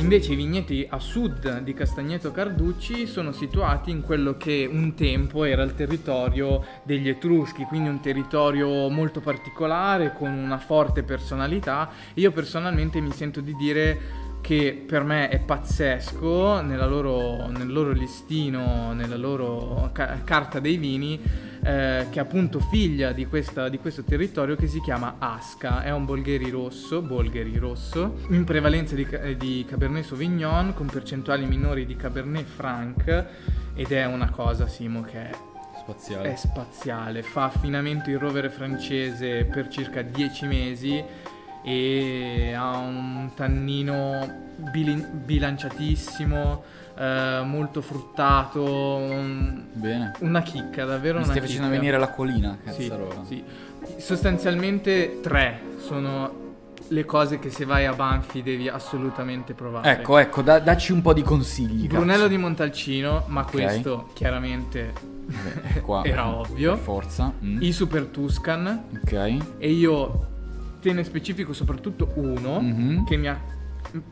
Invece 0.00 0.32
i 0.32 0.36
vigneti 0.36 0.86
a 0.88 0.98
sud 0.98 1.58
di 1.60 1.74
Castagneto 1.74 2.32
Carducci 2.32 3.06
sono 3.06 3.32
situati 3.32 3.90
in 3.90 4.00
quello 4.00 4.38
che 4.38 4.66
un 4.68 4.94
tempo 4.94 5.44
era 5.44 5.62
il 5.62 5.74
territorio 5.74 6.64
degli 6.82 7.06
Etruschi, 7.06 7.64
quindi 7.64 7.90
un 7.90 8.00
territorio 8.00 8.88
molto 8.88 9.20
particolare 9.20 10.14
con 10.14 10.30
una 10.30 10.56
forte 10.56 11.02
personalità. 11.02 11.90
Io 12.14 12.32
personalmente 12.32 12.98
mi 13.00 13.12
sento 13.12 13.42
di 13.42 13.54
dire 13.54 14.00
che 14.40 14.82
per 14.86 15.04
me 15.04 15.28
è 15.28 15.38
pazzesco 15.38 16.62
loro, 16.62 17.46
nel 17.48 17.70
loro 17.70 17.92
listino, 17.92 18.94
nella 18.94 19.18
loro 19.18 19.90
ca- 19.92 20.22
carta 20.24 20.60
dei 20.60 20.78
vini 20.78 21.20
eh, 21.62 22.06
che 22.10 22.18
è 22.18 22.22
appunto 22.22 22.58
figlia 22.58 23.12
di, 23.12 23.26
questa, 23.26 23.68
di, 23.68 23.78
questo 23.78 24.02
territorio 24.02 24.56
che 24.56 24.66
si 24.66 24.80
chiama 24.80 25.16
Asca, 25.18 25.82
è 25.82 25.90
un 25.90 26.04
bolgheri 26.04 26.50
rosso, 26.50 27.02
bolgheri 27.02 27.56
rosso, 27.58 28.20
in 28.28 28.44
prevalenza 28.44 28.94
di, 28.94 29.06
di 29.36 29.64
Cabernet 29.68 30.04
Sauvignon 30.04 30.72
con 30.74 30.86
percentuali 30.86 31.44
minori 31.46 31.86
di 31.86 31.96
Cabernet 31.96 32.46
Franc 32.46 33.26
ed 33.74 33.92
è 33.92 34.04
una 34.06 34.30
cosa 34.30 34.66
Simo 34.66 35.02
che 35.02 35.30
è 35.30 35.30
spaziale. 35.78 36.32
È 36.32 36.36
spaziale, 36.36 37.22
fa 37.22 37.44
affinamento 37.44 38.10
in 38.10 38.18
rovere 38.18 38.50
francese 38.50 39.44
per 39.44 39.68
circa 39.68 40.02
10 40.02 40.46
mesi 40.46 41.02
e 41.62 42.52
ha 42.56 42.76
un 42.78 43.30
tannino 43.34 44.48
bil- 44.72 45.06
bilanciatissimo, 45.06 46.62
eh, 47.00 47.40
molto 47.44 47.80
fruttato, 47.80 48.62
Bene. 49.72 50.12
una 50.20 50.42
chicca, 50.42 50.84
davvero 50.84 51.18
Mi 51.18 51.24
una 51.24 51.32
stai 51.32 51.36
chicca. 51.36 51.46
facendo 51.46 51.68
venire 51.70 51.98
l'acquolina, 51.98 52.58
Sì, 52.68 52.88
cazzarola. 52.88 53.24
sì. 53.26 53.42
Sostanzialmente 53.96 55.20
tre 55.22 55.60
sono 55.78 56.48
le 56.88 57.04
cose 57.04 57.38
che 57.38 57.50
se 57.50 57.64
vai 57.64 57.86
a 57.86 57.92
Banfi 57.94 58.42
devi 58.42 58.68
assolutamente 58.68 59.54
provare. 59.54 59.90
Ecco, 59.92 60.18
ecco, 60.18 60.42
da- 60.42 60.58
dacci 60.58 60.92
un 60.92 61.00
po' 61.00 61.12
di 61.12 61.22
consigli. 61.22 61.84
Il 61.84 61.88
cazzo. 61.88 62.00
Brunello 62.00 62.26
di 62.26 62.36
Montalcino, 62.36 63.24
ma 63.28 63.42
Ok. 63.42 63.50
questo 63.50 64.10
chiaramente 64.12 64.92
Vabbè, 65.26 65.80
qua, 65.80 66.02
era 66.04 66.26
ovvio. 66.28 66.76
Forza. 66.76 67.32
Mm. 67.42 67.62
I 67.62 67.72
Super 67.72 68.06
Tuscan 68.06 68.82
Ok. 69.02 69.12
e 69.58 69.70
io 69.70 70.26
te 70.80 70.92
ne 70.92 71.04
specifico 71.04 71.52
soprattutto 71.52 72.10
uno 72.16 72.60
Mhm. 72.60 73.04
che 73.04 73.16
mi 73.16 73.28
ha 73.28 73.38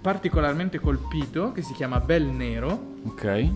particolarmente 0.01 0.79
colpito, 0.81 1.53
che 1.53 1.63
si 1.63 1.73
chiama 1.73 2.01
Bel 2.01 2.25
Nero. 2.27 2.97
Ok. 3.05 3.49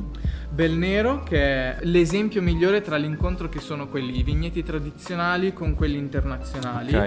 Bel 0.51 0.73
Nero 0.73 1.23
che 1.23 1.39
è 1.43 1.77
l'esempio 1.83 2.43
migliore 2.43 2.81
tra 2.83 2.97
l'incontro 2.97 3.49
che 3.49 3.59
sono 3.61 3.89
quelli 3.89 4.19
i 4.19 4.23
vigneti 4.23 4.63
tradizionali 4.63 5.53
con 5.53 5.75
quelli 5.75 5.97
internazionali. 5.97 6.95
Ok. 6.95 7.03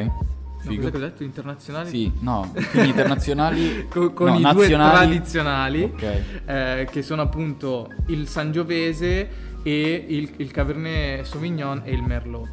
No, 0.66 0.72
Figo. 0.72 0.82
cos'è 0.82 0.92
che 0.92 0.98
ho 0.98 1.00
detto? 1.00 1.24
Internazionali? 1.24 1.90
Sì, 1.90 2.12
no, 2.22 2.52
quindi 2.72 2.90
internazionali 2.90 3.86
Co- 3.90 4.14
con 4.14 4.30
no, 4.32 4.40
i 4.40 4.42
nazionali. 4.42 4.90
due 4.90 4.98
tradizionali 5.08 5.84
Ok. 5.84 6.22
eh, 6.46 6.88
che 6.90 7.02
sono 7.04 7.22
appunto 7.22 7.88
il 8.08 8.28
Sangiovese 8.28 9.30
e 9.62 10.06
il, 10.08 10.32
il 10.38 10.50
Cabernet 10.52 11.24
Sauvignon 11.24 11.82
e 11.84 11.92
il 11.94 12.02
Merlot. 12.02 12.50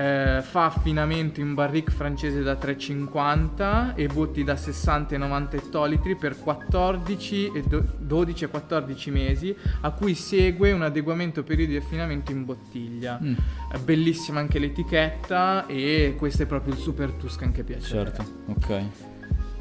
Eh, 0.00 0.40
fa 0.40 0.64
affinamento 0.64 1.40
in 1.40 1.52
barrique 1.52 1.92
francese 1.92 2.42
da 2.42 2.54
3,50 2.54 3.94
e 3.96 4.06
botti 4.06 4.42
da 4.42 4.56
60 4.56 5.14
e 5.14 5.18
90 5.18 5.56
ettolitri 5.58 6.16
per 6.16 6.38
14 6.38 7.52
e 7.52 7.62
do- 7.62 7.84
12 7.98 8.44
e 8.44 8.48
14 8.48 9.10
mesi, 9.10 9.54
a 9.82 9.90
cui 9.90 10.14
segue 10.14 10.72
un 10.72 10.80
adeguamento 10.80 11.42
periodo 11.42 11.72
di 11.72 11.76
affinamento 11.76 12.32
in 12.32 12.46
bottiglia. 12.46 13.20
Mm, 13.22 13.34
bellissima 13.84 14.40
anche 14.40 14.58
l'etichetta 14.58 15.66
e 15.66 16.14
questo 16.16 16.44
è 16.44 16.46
proprio 16.46 16.72
il 16.72 16.80
super 16.80 17.10
Tuscan 17.12 17.52
che 17.52 17.62
piace. 17.62 17.86
certo, 17.86 18.24
ok. 18.46 19.09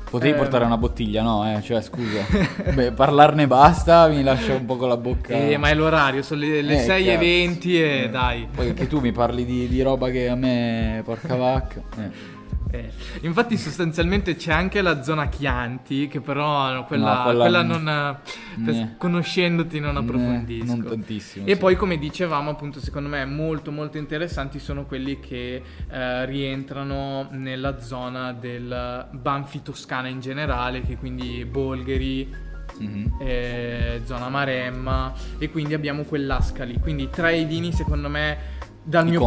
Potevi 0.09 0.31
Eh, 0.33 0.35
portare 0.35 0.65
una 0.65 0.77
bottiglia, 0.77 1.21
no? 1.21 1.45
Eh, 1.55 1.61
cioè, 1.61 1.81
scusa. 1.81 2.25
Beh, 2.73 2.91
parlarne 2.93 3.45
basta, 3.45 4.07
mi 4.07 4.23
lascia 4.23 4.53
un 4.55 4.65
po' 4.65 4.75
con 4.75 4.89
la 4.89 4.97
bocca. 4.97 5.33
Eh, 5.33 5.57
ma 5.57 5.69
è 5.69 5.75
l'orario, 5.75 6.23
sono 6.23 6.41
le, 6.41 6.61
le 6.63 6.83
Eh, 6.83 6.87
6.20 6.87 7.59
e 7.67 8.03
Eh, 8.03 8.09
dai. 8.09 8.47
Poi 8.53 8.73
che 8.73 8.87
tu 8.87 8.99
mi 8.99 9.11
parli 9.11 9.45
di, 9.45 9.67
di 9.67 9.81
roba 9.81 10.09
che 10.09 10.27
a 10.27 10.35
me 10.35 11.01
porca 11.05 11.35
vacca. 11.35 11.81
Eh. 11.97 12.37
Eh, 12.71 12.91
Infatti 13.21 13.57
sostanzialmente 13.57 14.35
c'è 14.35 14.51
anche 14.53 14.81
la 14.81 15.01
zona 15.01 15.27
Chianti, 15.27 16.07
che 16.07 16.21
però 16.21 16.71
no, 16.71 16.85
quella, 16.85 17.15
No, 17.15 17.23
quella 17.23 17.39
quella 17.39 17.63
non- 17.63 18.17
per- 18.63 18.73
Né. 18.75 18.95
conoscendoti 18.97 19.79
non 19.79 19.97
approfondisco. 19.97 20.65
non 20.75 20.85
tantissimo, 20.85 21.47
E 21.47 21.53
sì. 21.53 21.57
poi 21.57 21.75
come 21.75 21.97
dicevamo 21.97 22.51
appunto 22.51 22.79
secondo 22.79 23.09
me 23.09 23.25
molto 23.25 23.71
molto 23.71 23.97
interessanti 23.97 24.59
sono 24.59 24.85
quelli 24.85 25.19
che 25.19 25.63
eh, 25.89 26.25
rientrano 26.27 27.27
nella 27.31 27.79
zona 27.81 28.33
del 28.33 29.07
Banfi 29.11 29.61
Toscana 29.63 30.07
in 30.07 30.19
generale, 30.19 30.81
che 30.81 30.95
quindi 30.97 31.45
Bolgheri, 31.45 32.47
Mhm. 32.77 33.15
eh, 33.19 34.01
zona 34.05 34.29
Maremma 34.29 35.11
e 35.39 35.49
quindi 35.49 35.73
abbiamo 35.73 36.03
quell'asca 36.03 36.63
lì. 36.65 36.77
Quindi 36.79 37.09
tra 37.09 37.31
i 37.31 37.45
vini 37.45 37.73
secondo 37.73 38.09
me 38.09 38.37
dal 38.83 39.05
mio 39.07 39.19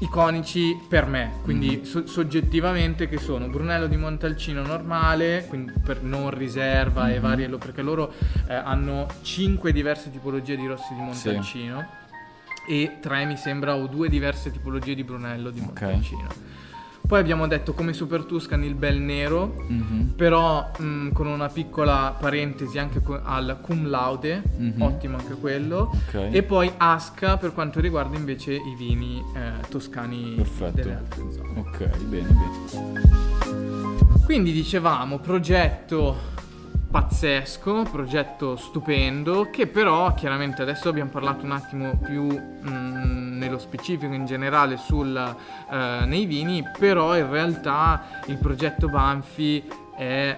Iconici. 0.00 0.78
per 0.88 1.06
me, 1.06 1.32
quindi 1.42 1.76
Mhm. 1.78 1.82
so- 1.84 2.06
soggettivamente 2.06 3.06
che 3.08 3.18
sono 3.18 3.48
Brunello 3.48 3.86
di 3.86 3.96
Montalcino 3.96 4.62
normale, 4.62 5.44
quindi 5.48 5.72
per 5.84 6.02
non 6.02 6.30
riserva 6.30 7.10
e 7.10 7.16
Mhm. 7.16 7.20
varie, 7.20 7.48
perché 7.58 7.82
loro 7.82 8.12
eh, 8.48 8.54
hanno 8.54 9.06
5 9.22 9.72
diverse 9.72 10.10
tipologie 10.10 10.56
di 10.56 10.66
rossi 10.66 10.94
di 10.94 11.00
Montalcino 11.00 11.86
e 12.66 12.96
3 13.00 13.24
mi 13.26 13.36
sembra 13.36 13.74
o 13.76 13.86
due 13.86 14.08
diverse 14.08 14.50
tipologie 14.50 14.94
di 14.94 15.04
Brunello 15.04 15.50
di. 15.50 15.60
Montalcino. 15.60 16.28
Poi 17.10 17.18
abbiamo 17.18 17.48
detto 17.48 17.72
come 17.72 17.92
Super 17.92 18.22
Tuscan 18.22 18.62
il 18.62 18.76
bel 18.76 19.00
nero, 19.00 19.64
Mhm. 19.66 20.12
però 20.14 20.70
mh, 20.78 21.08
con 21.10 21.26
una 21.26 21.48
piccola 21.48 22.14
parentesi 22.16 22.78
anche 22.78 23.02
co- 23.02 23.20
al 23.20 23.58
cum 23.60 23.88
laude, 23.88 24.40
Mhm. 24.56 24.80
ottimo 24.80 25.16
anche 25.16 25.34
quello. 25.34 25.90
Ok. 25.92 26.28
E 26.30 26.44
poi 26.44 26.70
Asca 26.76 27.36
per 27.36 27.52
quanto 27.52 27.80
riguarda 27.80 28.16
invece 28.16 28.52
i 28.54 28.76
vini 28.78 29.20
eh, 29.34 29.66
toscani 29.68 30.34
Perfetto. 30.36 30.70
delle 30.76 30.94
altre 30.94 31.32
zone. 31.32 31.58
Ok, 31.58 31.96
bene, 32.04 32.28
bene. 32.28 33.00
Quindi 34.24 34.52
dicevamo 34.52 35.18
progetto 35.18 36.16
pazzesco, 36.90 37.82
progetto 37.90 38.56
stupendo, 38.56 39.48
che 39.50 39.68
però 39.68 40.12
chiaramente 40.14 40.62
adesso 40.62 40.88
abbiamo 40.88 41.10
parlato 41.10 41.44
un 41.44 41.52
attimo 41.52 41.96
più 41.96 42.24
mh, 42.24 43.38
nello 43.38 43.58
specifico 43.58 44.12
in 44.12 44.26
generale 44.26 44.76
sul, 44.76 45.16
eh, 45.16 46.04
nei 46.04 46.26
vini, 46.26 46.64
però 46.78 47.16
in 47.16 47.30
realtà 47.30 48.22
il 48.26 48.38
progetto 48.38 48.88
Banfi 48.88 49.64
è 49.96 50.36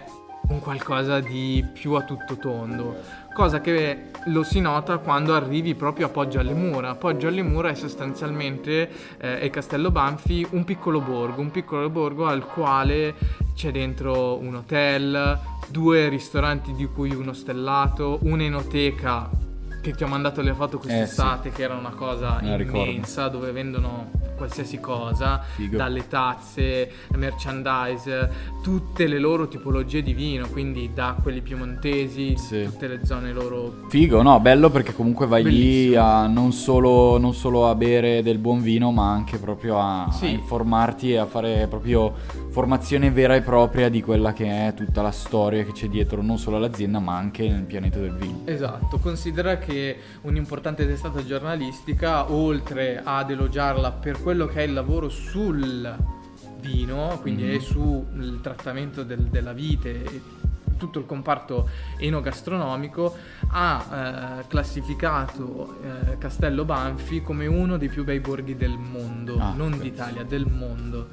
un 0.49 0.59
qualcosa 0.61 1.21
di 1.21 1.64
più 1.73 1.92
a 1.92 2.02
tutto 2.02 2.37
tondo, 2.37 2.97
cosa 3.32 3.61
che 3.61 4.11
lo 4.26 4.42
si 4.42 4.61
nota 4.61 4.99
quando 4.99 5.35
arrivi 5.35 5.75
proprio 5.75 6.06
a 6.06 6.09
Poggio 6.11 6.38
alle 6.38 6.52
Mura. 6.52 6.94
Poggio 6.94 7.28
alle 7.28 7.42
Mura 7.42 7.71
è 7.71 7.75
sostanzialmente 7.75 8.90
eh, 9.18 9.49
Castello 9.50 9.90
Banfi 9.90 10.47
un 10.50 10.64
piccolo 10.64 11.00
borgo, 11.00 11.40
un 11.40 11.50
piccolo 11.50 11.88
borgo 11.88 12.26
al 12.26 12.44
quale 12.44 13.14
c'è 13.54 13.71
dentro 13.71 14.38
un 14.38 14.54
hotel, 14.56 15.38
due 15.68 16.09
ristoranti 16.09 16.73
di 16.75 16.87
cui 16.87 17.14
uno 17.14 17.32
stellato, 17.32 18.18
un'enoteca 18.23 19.30
che 19.82 19.92
ti 19.94 20.04
ho 20.04 20.06
mandato 20.06 20.42
le 20.42 20.54
foto 20.54 20.78
quest'estate 20.78 21.50
che 21.50 21.62
era 21.62 21.75
una 21.75 21.90
cosa 21.90 22.38
la 22.40 22.54
ricordo. 22.56 22.88
immensa 22.88 23.26
dove 23.28 23.50
vendono 23.50 24.11
qualsiasi 24.37 24.78
cosa, 24.80 25.40
Figo. 25.56 25.76
dalle 25.76 26.06
tazze, 26.09 26.90
merchandise, 27.16 28.30
tutte 28.62 29.06
le 29.06 29.18
loro 29.18 29.49
tipologie 29.49 30.02
di 30.02 30.12
vino, 30.14 30.49
quindi 30.49 30.90
da 30.94 31.16
quelli 31.21 31.40
piemontesi, 31.42 32.37
Sì. 32.37 32.64
tutte 32.64 32.87
le 32.88 33.04
zone 33.04 33.32
loro 33.32 33.85
Figo, 33.88 34.23
no, 34.23 34.38
bello 34.40 34.71
perché 34.71 34.92
comunque 34.94 35.26
vai 35.26 35.42
lì 35.44 35.50
Bellissimo. 35.50 36.02
a 36.04 36.26
non 36.26 36.52
solo, 36.52 37.18
non 37.18 37.35
solo 37.35 37.68
a 37.68 37.75
bere 37.75 38.23
del 38.23 38.38
buon 38.38 38.62
vino, 38.62 38.90
ma 38.92 39.11
anche 39.11 39.38
proprio 39.38 39.78
a, 39.80 40.09
Sì. 40.12 40.26
a 40.26 40.28
informarti 40.28 41.12
e 41.12 41.16
a 41.18 41.26
fare 41.26 41.66
proprio 41.68 42.14
formazione 42.52 43.11
vera 43.11 43.35
e 43.35 43.40
propria 43.40 43.88
di 43.88 44.02
quella 44.02 44.35
che 44.35 44.68
è 44.68 44.75
tutta 44.75 45.00
la 45.00 45.11
storia 45.11 45.64
che 45.64 45.73
c'è 45.73 45.88
dietro 45.88 46.21
non 46.21 46.37
solo 46.38 46.56
all'azienda, 46.59 46.99
ma 47.00 47.16
anche 47.16 47.49
nel 47.49 47.62
pianeta 47.62 47.99
del 47.99 48.12
vino. 48.12 48.42
Esatto, 48.44 48.99
considera 48.99 49.56
che 49.56 49.97
un'importante 50.21 50.87
testata 50.87 51.25
giornalistica, 51.25 52.30
oltre 52.30 53.00
ad 53.02 53.30
elogiarla 53.30 53.90
per 53.92 54.21
quello 54.23 54.44
che 54.47 54.61
è 54.61 54.62
il 54.64 54.75
lavoro 54.75 55.09
sul 55.09 55.97
vino, 56.61 57.18
quindi 57.23 57.44
Mhm. 57.44 57.54
è 57.56 57.59
sul 57.59 58.38
trattamento 58.42 59.02
del- 59.02 59.28
della 59.30 59.54
vite 59.54 60.04
e 60.04 60.23
tutto 60.76 60.99
il 60.99 61.06
comparto 61.06 61.68
enogastronomico, 61.97 63.14
ha 63.50 64.40
eh, 64.42 64.47
classificato 64.49 65.76
eh, 66.11 66.18
Castello 66.18 66.64
Banfi 66.66 67.23
come 67.23 67.47
uno 67.47 67.78
dei 67.78 67.88
più 67.88 68.04
bei 68.04 68.21
borghi 68.21 68.56
del 68.56 68.76
mondo, 68.76 69.38
Ah, 69.38 69.54
non 69.56 69.71
cazzo. 69.71 69.82
d'Italia, 69.82 70.23
del 70.25 70.47
mondo. 70.47 71.09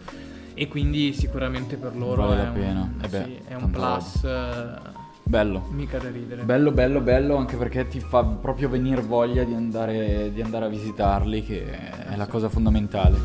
E 0.60 0.68
quindi 0.68 1.14
sicuramente 1.14 1.78
per 1.78 1.96
loro 1.96 2.28
Vale 2.28 2.44
la 2.44 2.50
pena. 2.50 2.82
Un, 2.82 3.02
Eh 3.02 3.08
beh, 3.08 3.24
sì, 3.24 3.40
è 3.48 3.54
un 3.54 3.70
plus 3.70 4.26
eh, 4.26 4.78
Bello. 5.24 5.66
mica 5.72 6.00
da 6.00 6.10
ridere. 6.10 6.44
Bello, 6.44 6.72
bello, 6.72 7.00
bello, 7.00 7.38
anche 7.38 7.56
perché 7.56 7.88
ti 7.88 8.02
fa 8.02 8.26
proprio 8.26 8.68
venire 8.68 9.00
voglia 9.00 9.46
di 9.46 9.54
andare, 9.54 10.32
di 10.34 10.42
andare 10.42 10.66
a 10.66 10.68
visitarli, 10.68 11.46
che 11.46 11.64
è 12.10 12.18
la 12.18 12.28
cosa 12.28 12.50
fondamentale. 12.50 13.18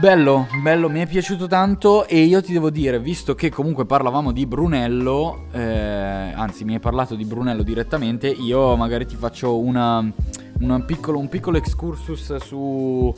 Bello, 0.00 0.46
bello, 0.62 0.88
mi 0.88 1.00
è 1.00 1.08
piaciuto 1.08 1.48
tanto 1.48 2.06
e 2.06 2.20
io 2.20 2.40
ti 2.40 2.52
devo 2.52 2.70
dire, 2.70 3.00
visto 3.00 3.34
che 3.34 3.50
comunque 3.50 3.84
parlavamo 3.84 4.30
di 4.30 4.46
Brunello, 4.46 5.46
eh, 5.50 5.60
anzi 5.60 6.64
mi 6.64 6.74
hai 6.74 6.80
parlato 6.80 7.16
di 7.16 7.24
Brunello 7.24 7.64
direttamente, 7.64 8.28
io 8.28 8.76
magari 8.76 9.06
ti 9.06 9.16
faccio 9.16 9.58
una, 9.58 10.08
una 10.60 10.80
piccolo, 10.82 11.18
un 11.18 11.28
piccolo 11.28 11.56
excursus 11.56 12.36
su, 12.36 13.12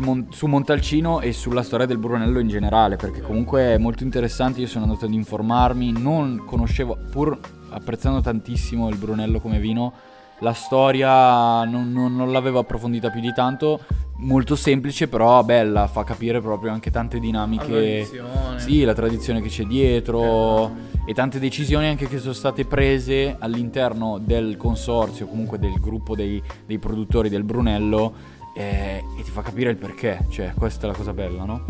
Mon- 0.00 0.26
su 0.30 0.46
Montalcino 0.46 1.20
e 1.20 1.32
sulla 1.32 1.62
storia 1.62 1.86
del 1.86 1.98
Brunello 1.98 2.38
in 2.38 2.48
generale, 2.48 2.96
perché 2.96 3.20
comunque 3.20 3.74
è 3.74 3.78
molto 3.78 4.02
interessante, 4.02 4.60
io 4.60 4.66
sono 4.66 4.84
andato 4.84 5.06
ad 5.06 5.12
informarmi, 5.12 5.92
non 5.92 6.42
conoscevo, 6.44 6.96
pur 7.10 7.38
apprezzando 7.70 8.20
tantissimo 8.20 8.88
il 8.88 8.96
Brunello 8.96 9.40
come 9.40 9.58
vino, 9.58 9.92
la 10.40 10.52
storia 10.52 11.64
non, 11.64 11.92
non, 11.92 12.14
non 12.14 12.30
l'avevo 12.30 12.58
approfondita 12.58 13.10
più 13.10 13.20
di 13.20 13.32
tanto 13.32 13.80
molto 14.16 14.54
semplice 14.56 15.08
però 15.08 15.42
bella, 15.42 15.86
fa 15.86 16.04
capire 16.04 16.40
proprio 16.40 16.72
anche 16.72 16.90
tante 16.90 17.18
dinamiche. 17.18 18.08
La 18.12 18.58
sì, 18.58 18.84
la 18.84 18.94
tradizione 18.94 19.40
che 19.40 19.48
c'è 19.48 19.64
dietro 19.64 20.66
eh, 20.66 21.10
e 21.10 21.14
tante 21.14 21.38
decisioni 21.38 21.86
anche 21.86 22.06
che 22.06 22.18
sono 22.18 22.32
state 22.32 22.64
prese 22.64 23.36
all'interno 23.38 24.18
del 24.18 24.56
consorzio, 24.56 25.26
comunque 25.26 25.58
del 25.58 25.74
gruppo 25.80 26.14
dei, 26.14 26.42
dei 26.66 26.78
produttori 26.78 27.28
del 27.28 27.44
Brunello 27.44 28.42
eh, 28.54 29.02
e 29.18 29.22
ti 29.22 29.30
fa 29.30 29.42
capire 29.42 29.70
il 29.70 29.76
perché, 29.76 30.24
cioè 30.30 30.52
questa 30.54 30.86
è 30.86 30.90
la 30.90 30.96
cosa 30.96 31.12
bella, 31.12 31.44
no? 31.44 31.64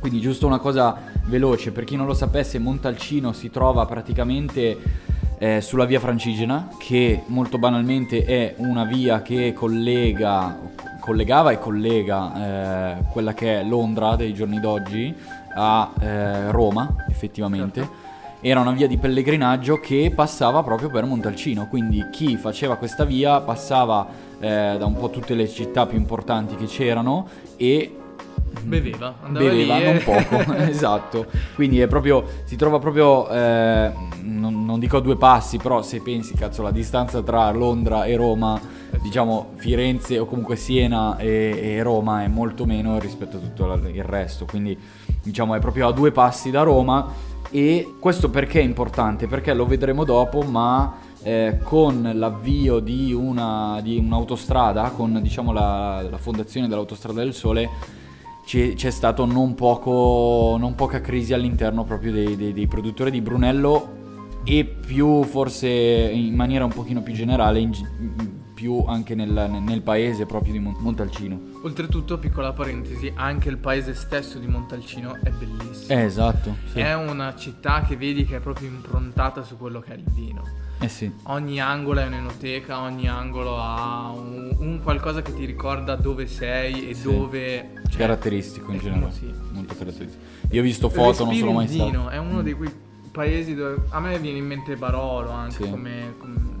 Quindi 0.00 0.20
giusto 0.20 0.46
una 0.46 0.58
cosa 0.58 0.96
veloce, 1.24 1.72
per 1.72 1.84
chi 1.84 1.96
non 1.96 2.06
lo 2.06 2.14
sapesse, 2.14 2.58
Montalcino 2.58 3.32
si 3.32 3.50
trova 3.50 3.86
praticamente 3.86 4.78
eh, 5.38 5.60
sulla 5.60 5.84
via 5.84 6.00
Francigena, 6.00 6.68
che 6.78 7.22
molto 7.26 7.58
banalmente 7.58 8.24
è 8.24 8.54
una 8.58 8.84
via 8.84 9.22
che 9.22 9.52
collega 9.52 10.74
collegava 11.06 11.52
e 11.52 11.60
collega 11.60 12.96
eh, 12.98 13.04
quella 13.12 13.32
che 13.32 13.60
è 13.60 13.64
Londra 13.64 14.16
dei 14.16 14.34
giorni 14.34 14.58
d'oggi 14.58 15.14
a 15.54 15.92
eh, 16.00 16.50
Roma, 16.50 16.96
effettivamente. 17.08 17.80
Certo. 17.80 18.04
Era 18.40 18.60
una 18.60 18.72
via 18.72 18.88
di 18.88 18.98
pellegrinaggio 18.98 19.78
che 19.78 20.12
passava 20.14 20.64
proprio 20.64 20.90
per 20.90 21.04
Montalcino, 21.04 21.68
quindi 21.68 22.08
chi 22.10 22.36
faceva 22.36 22.76
questa 22.76 23.04
via 23.04 23.40
passava 23.40 24.06
eh, 24.40 24.76
da 24.78 24.84
un 24.84 24.96
po' 24.96 25.10
tutte 25.10 25.34
le 25.34 25.48
città 25.48 25.86
più 25.86 25.96
importanti 25.96 26.54
che 26.56 26.66
c'erano 26.66 27.28
e 27.56 27.96
beveva, 28.62 29.14
andava 29.22 29.44
beveva 29.44 29.78
non 29.78 30.00
poco, 30.02 30.52
esatto. 30.64 31.26
Quindi 31.54 31.80
è 31.80 31.86
proprio, 31.86 32.24
si 32.44 32.56
trova 32.56 32.78
proprio, 32.78 33.28
eh, 33.28 33.92
non, 34.22 34.64
non, 34.64 34.78
dico 34.78 34.96
a 34.96 35.00
due 35.00 35.16
passi, 35.16 35.58
però 35.58 35.82
se 35.82 36.00
pensi, 36.00 36.34
cazzo, 36.34 36.62
la 36.62 36.70
distanza 36.70 37.22
tra 37.22 37.50
Londra 37.50 38.04
e 38.04 38.16
Roma, 38.16 38.60
diciamo 39.02 39.52
Firenze 39.56 40.18
o 40.18 40.26
comunque 40.26 40.56
Siena 40.56 41.16
e, 41.18 41.58
e 41.62 41.82
Roma 41.82 42.24
è 42.24 42.28
molto 42.28 42.64
meno 42.64 42.98
rispetto 42.98 43.36
a 43.36 43.40
tutto 43.40 43.72
il 43.72 44.04
resto. 44.04 44.44
Quindi 44.44 44.76
diciamo 45.22 45.54
è 45.54 45.58
proprio 45.58 45.88
a 45.88 45.92
due 45.92 46.12
passi 46.12 46.50
da 46.50 46.62
Roma. 46.62 47.34
E 47.48 47.94
questo 48.00 48.28
perché 48.28 48.58
è 48.58 48.64
importante? 48.64 49.28
Perché 49.28 49.54
lo 49.54 49.66
vedremo 49.66 50.04
dopo, 50.04 50.42
ma 50.42 50.94
eh, 51.26 51.58
con 51.60 52.08
l'avvio 52.14 52.78
di, 52.78 53.12
una, 53.12 53.80
di 53.82 53.98
un'autostrada, 53.98 54.90
con 54.90 55.20
diciamo, 55.20 55.50
la, 55.50 56.06
la 56.08 56.18
fondazione 56.18 56.68
dell'autostrada 56.68 57.20
del 57.24 57.34
Sole, 57.34 57.68
c'è, 58.44 58.74
c'è 58.74 58.90
stato 58.90 59.24
non, 59.24 59.56
non, 59.58 60.74
poca 60.76 61.00
crisi 61.00 61.32
all'interno 61.32 61.82
proprio 61.82 62.12
dei, 62.12 62.36
dei, 62.36 62.52
dei, 62.52 62.68
produttori 62.68 63.10
di 63.10 63.20
Brunello 63.20 63.94
e 64.44 64.64
più 64.64 65.24
forse 65.24 65.66
in 65.68 66.32
maniera 66.32 66.64
un 66.64 66.70
pochino 66.70 67.02
più 67.02 67.12
generale 67.12 67.58
in, 67.58 67.72
più 68.56 68.82
anche 68.86 69.14
nel, 69.14 69.60
nel, 69.60 69.82
paese 69.82 70.24
proprio 70.24 70.52
di 70.52 70.58
Montalcino. 70.58 71.38
Oltretutto, 71.62 72.18
piccola 72.18 72.54
parentesi, 72.54 73.12
anche 73.14 73.50
il 73.50 73.58
paese 73.58 73.94
stesso 73.94 74.38
di 74.38 74.46
Montalcino 74.46 75.18
è 75.22 75.28
bellissimo. 75.28 76.00
Eh, 76.00 76.04
esatto. 76.04 76.56
Sì. 76.72 76.80
È 76.80 76.94
una 76.94 77.36
città 77.36 77.82
che 77.82 77.96
vedi 77.96 78.24
che 78.24 78.36
è 78.36 78.40
proprio 78.40 78.68
improntata 78.68 79.42
su 79.42 79.58
quello 79.58 79.80
che 79.80 79.92
è 79.92 79.96
il 79.96 80.10
vino. 80.10 80.42
Eh 80.80 80.88
sì. 80.88 81.12
Ogni 81.24 81.60
angolo 81.60 82.00
è 82.00 82.06
un'enoteca, 82.06 82.80
ogni 82.80 83.08
angolo 83.08 83.58
ha 83.58 84.10
un, 84.10 84.56
un 84.58 84.80
qualcosa 84.82 85.20
che 85.20 85.34
ti 85.34 85.44
ricorda 85.44 85.94
dove 85.94 86.26
sei 86.26 86.88
e 86.88 86.94
sì. 86.94 87.02
dove... 87.02 87.72
Cioè, 87.88 87.98
caratteristico 87.98 88.72
in 88.72 88.78
generale. 88.78 89.12
Sì. 89.12 89.30
Molto 89.52 89.74
caratteristico. 89.76 90.24
Io 90.50 90.60
ho 90.60 90.64
visto 90.64 90.88
foto, 90.88 91.26
non 91.26 91.34
sono 91.34 91.52
mai 91.52 91.68
stato. 91.68 92.08
È 92.08 92.16
uno 92.16 92.40
mm. 92.40 92.44
di 92.44 92.54
quei 92.54 92.72
paesi 93.12 93.54
dove... 93.54 93.82
A 93.90 94.00
me 94.00 94.18
viene 94.18 94.38
in 94.38 94.46
mente 94.46 94.76
Barolo 94.76 95.30
anche 95.30 95.68
come, 95.68 96.14
come 96.18 96.55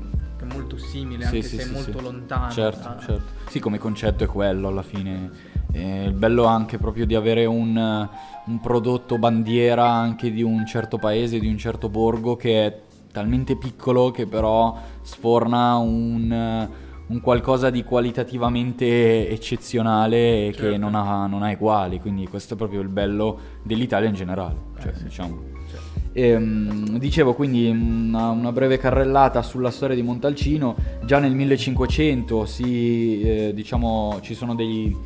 molto 0.56 0.78
simile, 0.78 1.22
sì, 1.22 1.26
anche 1.26 1.42
sì, 1.42 1.56
se 1.56 1.62
sì, 1.62 1.68
è 1.68 1.72
molto 1.72 2.00
lontano. 2.00 2.50
Certo, 2.50 2.88
da... 2.88 2.98
certo. 2.98 3.22
Sì, 3.48 3.60
come 3.60 3.78
concetto 3.78 4.24
è 4.24 4.26
quello 4.26 4.68
alla 4.68 4.82
fine. 4.82 5.30
Eh, 5.72 6.04
il 6.04 6.12
bello 6.12 6.44
anche 6.44 6.78
proprio 6.78 7.06
di 7.06 7.14
avere 7.14 7.44
un, 7.44 7.76
un, 7.76 8.60
prodotto 8.60 9.18
bandiera 9.18 9.88
anche 9.88 10.30
di 10.30 10.42
un 10.42 10.64
certo 10.66 10.96
paese, 10.98 11.38
di 11.38 11.48
un 11.48 11.58
certo 11.58 11.88
borgo 11.88 12.36
che 12.36 12.66
è 12.66 12.80
talmente 13.12 13.56
piccolo 13.56 14.10
che 14.10 14.26
però 14.26 14.78
sforna 15.02 15.76
un, 15.76 16.68
un 17.06 17.20
qualcosa 17.20 17.70
di 17.70 17.82
qualitativamente 17.84 19.28
eccezionale 19.28 20.52
certo. 20.52 20.70
che 20.70 20.76
non 20.76 20.94
ha, 20.94 21.26
non 21.26 21.42
ha, 21.42 21.50
uguali, 21.50 22.00
quindi 22.00 22.26
questo 22.26 22.54
è 22.54 22.56
proprio 22.56 22.80
il 22.80 22.88
bello 22.88 23.38
dell'Italia 23.62 24.08
in 24.08 24.14
generale, 24.14 24.56
cioè, 24.80 24.92
eh, 24.94 25.02
diciamo. 25.02 25.42
Certo. 25.68 26.05
E, 26.18 26.34
um, 26.34 26.96
dicevo 26.96 27.34
quindi 27.34 27.68
una, 27.68 28.30
una, 28.30 28.50
breve 28.50 28.78
carrellata 28.78 29.42
sulla 29.42 29.70
storia 29.70 29.94
di 29.94 30.00
Montalcino, 30.00 30.74
già 31.04 31.18
nel 31.18 31.34
1500 31.34 32.46
si, 32.46 33.20
eh, 33.20 33.52
diciamo, 33.52 34.20
ci 34.22 34.32
sono 34.32 34.54
dei, 34.54 34.96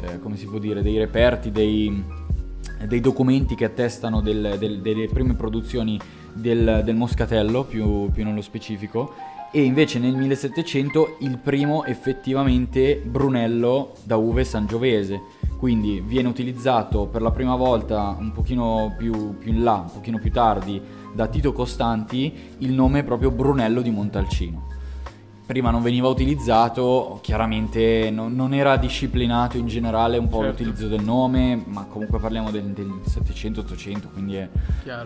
eh, 0.00 0.58
dire, 0.60 0.80
dei 0.80 0.96
reperti, 0.96 1.50
dei, 1.50 2.02
dei 2.86 3.00
documenti 3.00 3.54
che 3.54 3.66
attestano 3.66 4.22
del, 4.22 4.56
del, 4.58 4.80
delle 4.80 5.06
prime 5.08 5.34
produzioni 5.34 6.00
del, 6.32 6.80
del 6.82 6.96
moscatello, 6.96 7.64
più, 7.64 8.10
più 8.10 8.24
nello 8.24 8.40
specifico, 8.40 9.12
e 9.52 9.62
invece 9.64 9.98
nel 9.98 10.16
1700 10.16 11.16
il 11.18 11.36
primo 11.36 11.84
effettivamente 11.84 13.02
Brunello 13.04 13.92
da 14.02 14.16
uve 14.16 14.44
sangiovese, 14.44 15.20
quindi 15.64 16.02
viene 16.04 16.28
utilizzato 16.28 17.06
per 17.06 17.22
la 17.22 17.30
prima 17.30 17.56
volta 17.56 18.14
un 18.18 18.32
pochino 18.32 18.94
più, 18.98 19.38
più 19.38 19.50
in 19.50 19.62
là, 19.62 19.76
un 19.76 19.90
pochino 19.94 20.18
più 20.18 20.30
tardi 20.30 20.78
da 21.14 21.26
Tito 21.26 21.54
Costanti 21.54 22.30
il 22.58 22.70
nome 22.70 23.02
proprio 23.02 23.30
Brunello 23.30 23.80
di 23.80 23.88
Montalcino 23.88 24.66
prima 25.46 25.70
non 25.70 25.82
veniva 25.82 26.08
utilizzato, 26.08 27.18
chiaramente 27.22 28.10
non, 28.10 28.34
non, 28.34 28.52
era 28.52 28.76
disciplinato 28.76 29.56
in 29.56 29.66
generale 29.66 30.18
un 30.18 30.28
po' 30.28 30.42
certo. 30.42 30.62
l'utilizzo 30.62 30.88
del 30.88 31.02
nome, 31.02 31.62
ma 31.66 31.84
comunque 31.84 32.18
parliamo 32.18 32.50
del, 32.50 32.64
del 32.72 33.00
700-800, 33.06 34.10
quindi 34.12 34.36
è, 34.36 34.48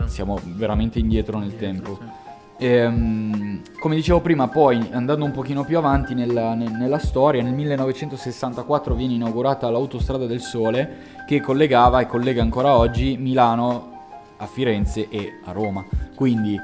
siamo 0.07 0.41
veramente 0.45 0.99
indietro 0.99 1.39
nel 1.39 1.51
indietro, 1.53 1.95
tempo. 1.95 1.99
Sì. 2.01 2.28
E, 2.59 2.85
um, 2.85 3.61
come 3.79 3.95
dicevo 3.95 4.21
prima, 4.21 4.49
poi 4.49 4.89
andando 4.91 5.25
un 5.25 5.31
pochino 5.31 5.65
più 5.65 5.79
avanti 5.79 6.15
nella, 6.15 6.55
nella, 6.55 6.99
storia, 6.99 7.43
nel 7.43 7.55
1964 7.55 8.95
viene 8.97 9.15
inaugurata 9.15 9.71
l'autostrada 9.71 10.27
del 10.27 10.41
Sole 10.41 11.23
che 11.27 11.41
collegava 11.41 12.01
e 12.01 12.07
collega 12.07 12.43
ancora 12.43 12.77
oggi 12.77 13.17
Milano 13.17 13.97
a 14.39 14.47
Firenze 14.47 15.09
e 15.09 15.39
a 15.45 15.53
Roma. 15.53 15.85
Quindi 16.17 16.61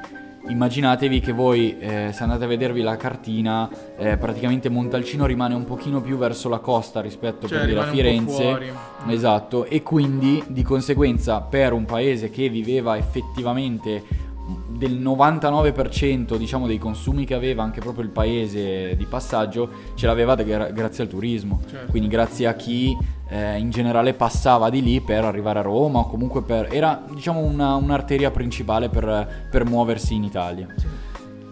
immaginatevi 0.47 1.21
che 1.21 1.31
voi 1.31 1.77
eh, 1.79 2.09
se 2.11 2.23
andate 2.23 2.43
a 2.43 2.47
vedervi 2.47 2.81
la 2.81 2.97
cartina 2.97 3.67
eh, 3.97 4.17
praticamente 4.17 4.69
Montalcino 4.69 5.25
rimane 5.25 5.55
un 5.55 5.63
pochino 5.63 6.01
più 6.01 6.17
verso 6.17 6.49
la 6.49 6.59
costa 6.59 7.01
rispetto 7.01 7.47
cioè, 7.47 7.59
per 7.59 7.67
dire 7.67 7.79
a 7.79 7.85
Firenze. 7.85 8.73
esatto. 9.07 9.65
E 9.65 9.81
quindi 9.81 10.43
di 10.47 10.61
conseguenza 10.61 11.41
per 11.41 11.73
un 11.73 11.85
paese 11.85 12.29
che 12.29 12.49
viveva 12.49 12.97
effettivamente 12.97 14.23
del 14.67 14.99
99% 14.99 16.35
diciamo 16.37 16.67
dei 16.67 16.77
consumi 16.77 17.25
che 17.25 17.33
aveva 17.33 17.63
anche 17.63 17.79
proprio 17.79 18.03
il 18.03 18.11
paese 18.11 18.95
di 18.95 19.05
passaggio 19.05 19.69
ce 19.95 20.05
l'aveva 20.05 20.35
gra- 20.35 20.69
grazie 20.69 21.03
al 21.03 21.09
turismo 21.09 21.61
certo. 21.67 21.91
quindi 21.91 22.09
grazie 22.09 22.47
a 22.47 22.53
chi 22.53 22.95
eh, 23.27 23.57
in 23.57 23.71
generale 23.71 24.13
passava 24.13 24.69
di 24.69 24.83
lì 24.83 25.01
per 25.01 25.23
arrivare 25.23 25.59
a 25.59 25.61
Roma 25.63 25.99
o 25.99 26.07
comunque 26.07 26.43
per 26.43 26.69
era 26.71 27.03
diciamo 27.11 27.39
una, 27.39 27.75
un'arteria 27.75 28.29
principale 28.29 28.89
per, 28.89 29.47
per, 29.49 29.65
muoversi 29.65 30.13
in 30.13 30.23
Italia 30.23 30.67
sì. 30.75 30.85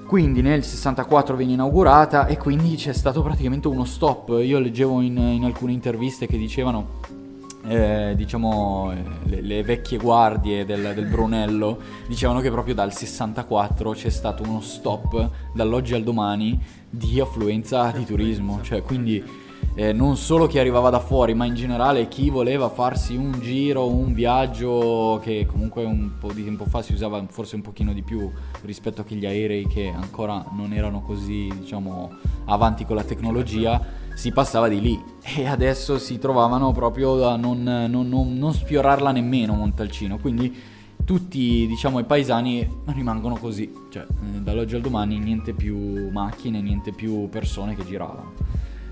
quindi 0.06 0.42
nel 0.42 0.64
64 0.64 1.36
viene 1.36 1.54
inaugurata 1.54 2.28
e 2.28 2.38
quindi 2.38 2.76
c'è 2.76 2.94
stato 2.94 3.24
praticamente 3.24 3.68
uno 3.68 3.86
stop 3.86 4.38
io 4.40 4.60
leggevo 4.60 5.02
in, 5.02 5.18
in 5.18 5.44
alcune 5.46 5.72
interviste 5.72 6.28
che 6.28 6.38
dicevano 6.38 7.02
eh, 7.66 8.14
diciamo 8.16 8.92
le, 9.24 9.42
le, 9.42 9.64
vecchie 9.64 9.98
guardie 9.98 10.66
del, 10.66 10.94
del, 10.94 11.06
Brunello 11.06 11.80
dicevano 12.08 12.42
che 12.42 12.52
proprio 12.52 12.74
dal 12.74 12.94
64 12.94 13.92
c'è 13.92 14.10
stato 14.10 14.44
uno 14.44 14.60
stop 14.60 15.30
dall'oggi 15.54 15.94
al 15.94 16.04
domani 16.04 16.60
di 16.90 17.20
affluenza 17.20 17.92
di 17.92 18.06
turismo, 18.06 18.62
cioè 18.62 18.82
quindi 18.82 19.42
eh, 19.76 19.92
non 19.92 20.18
solo 20.18 20.46
chi 20.46 20.60
arrivava 20.60 20.92
da 20.92 21.00
fuori, 21.00 21.34
ma 21.34 21.46
in 21.46 21.56
generale 21.56 22.08
chi 22.08 22.30
voleva 22.30 22.70
farsi 22.70 23.16
un 23.16 23.40
giro, 23.40 23.88
un 23.88 24.14
viaggio 24.14 25.20
che 25.24 25.48
comunque 25.48 25.84
un 25.84 26.12
po' 26.20 26.32
di 26.32 26.44
tempo 26.44 26.66
fa 26.66 26.84
si 26.84 26.94
usava 26.94 27.24
forse 27.30 27.56
un 27.56 27.62
pochino 27.62 27.92
di 27.92 28.04
più 28.04 28.32
rispetto 28.62 29.02
a 29.02 29.04
che 29.04 29.16
gli 29.16 29.26
aerei 29.26 29.66
che 29.66 29.88
ancora 29.88 30.46
non 30.52 30.74
erano 30.74 31.02
così, 31.02 31.52
diciamo, 31.60 32.12
avanti 32.46 32.86
con 32.86 32.96
la 32.96 33.04
tecnologia 33.04 33.82
si 34.14 34.32
passava 34.32 34.68
di 34.68 34.80
lì. 34.82 35.04
E 35.22 35.48
adesso 35.48 35.98
si 35.98 36.20
trovavano 36.20 36.72
proprio 36.72 37.26
a 37.28 37.36
non, 37.36 37.64
non, 37.64 38.08
non, 38.08 38.38
non 38.38 38.54
sfiorarla 38.54 39.12
nemmeno 39.12 39.54
Montalcino, 39.54 40.18
quindi 40.18 40.72
tutti 41.06 41.66
diciamo 41.68 42.00
i 42.00 42.06
paesani 42.06 42.68
rimangono 42.88 43.36
così, 43.36 43.72
cioè 43.90 44.04
eh, 44.04 44.40
dall'oggi 44.40 44.76
al 44.76 44.82
domani 44.82 45.18
niente 45.20 45.54
più 45.54 46.10
macchine, 46.12 46.62
niente 46.62 46.92
più 46.92 47.30
persone 47.30 47.76
che 47.76 47.86
giravano. 47.86 48.34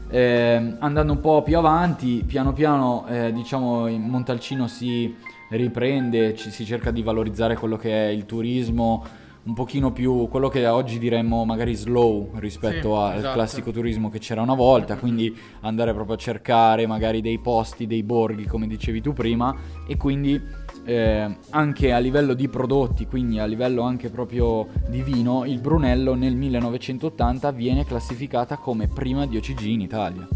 Eh, 0.10 0.76
andando 0.80 1.14
un 1.14 1.22
po' 1.22 1.42
più 1.42 1.58
avanti, 1.58 2.24
piano 2.26 2.52
piano 2.52 3.06
eh, 3.08 3.32
diciamo 3.32 3.88
in 3.88 4.02
Montalcino 4.02 4.68
si 4.68 5.16
riprende, 5.50 6.36
ci, 6.36 6.52
si 6.52 6.66
cerca 6.66 6.92
di 6.92 7.02
valorizzare 7.02 7.56
quello 7.56 7.78
che 7.78 8.08
è 8.08 8.10
il 8.10 8.26
turismo 8.26 9.06
un 9.44 9.54
pochino 9.56 9.92
più 9.92 10.28
quello 10.30 10.50
che 10.50 10.68
oggi 10.68 11.00
diremmo 11.00 11.44
magari 11.46 11.74
slow 11.74 12.30
rispetto 12.36 12.96
Sì, 12.96 13.02
al 13.02 13.18
esatto. 13.18 13.34
classico 13.34 13.72
turismo 13.72 14.10
che 14.10 14.20
c'era 14.20 14.42
una 14.42 14.54
volta, 14.54 14.98
quindi 14.98 15.36
andare 15.62 15.94
proprio 15.94 16.16
a 16.16 16.20
cercare 16.20 16.86
magari 16.86 17.22
dei 17.22 17.40
posti, 17.40 17.88
dei 17.88 18.04
borghi 18.04 18.46
come 18.46 18.68
dicevi 18.68 19.02
tu 19.02 19.14
prima 19.14 19.56
e 19.88 19.98
quindi 19.98 20.40
eh, 20.86 21.38
anche 21.50 21.92
a 21.92 21.98
livello 21.98 22.34
di 22.36 22.48
prodotti, 22.50 23.08
quindi 23.08 23.40
a 23.40 23.46
livello 23.46 23.82
anche 23.82 24.10
proprio 24.10 24.68
di 24.88 25.02
vino, 25.02 25.46
il 25.46 25.60
Brunello 25.60 26.14
nel 26.14 26.36
1980 26.36 27.52
viene 27.52 27.84
classificata 27.86 28.58
come 28.58 28.88
prima 28.88 29.26
di 29.26 29.38
OCG 29.38 29.62
in 29.62 29.82
Italia. 29.82 30.28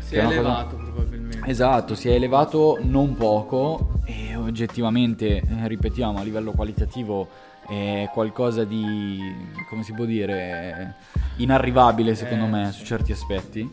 Si 0.00 0.16
è 0.16 0.20
una 0.20 0.28
cosa- 0.28 0.40
elevato 0.40 0.76
probabilmente. 0.76 1.48
Esatto, 1.50 1.94
si 1.94 2.08
è 2.08 2.12
elevato 2.12 2.78
non 2.82 3.14
poco 3.14 4.00
e 4.04 4.36
oggettivamente, 4.36 5.36
eh, 5.38 5.68
ripetiamo, 5.68 6.18
a 6.18 6.22
livello 6.22 6.52
qualitativo 6.52 7.28
è 7.70 8.10
qualcosa 8.12 8.64
di, 8.64 9.32
come 9.68 9.84
si 9.84 9.92
può 9.92 10.04
dire, 10.04 10.96
inarrivabile 11.36 12.16
secondo 12.16 12.46
Eh, 12.46 12.48
me 12.48 12.72
sì. 12.72 12.78
su 12.78 12.84
certi 12.84 13.12
aspetti, 13.12 13.70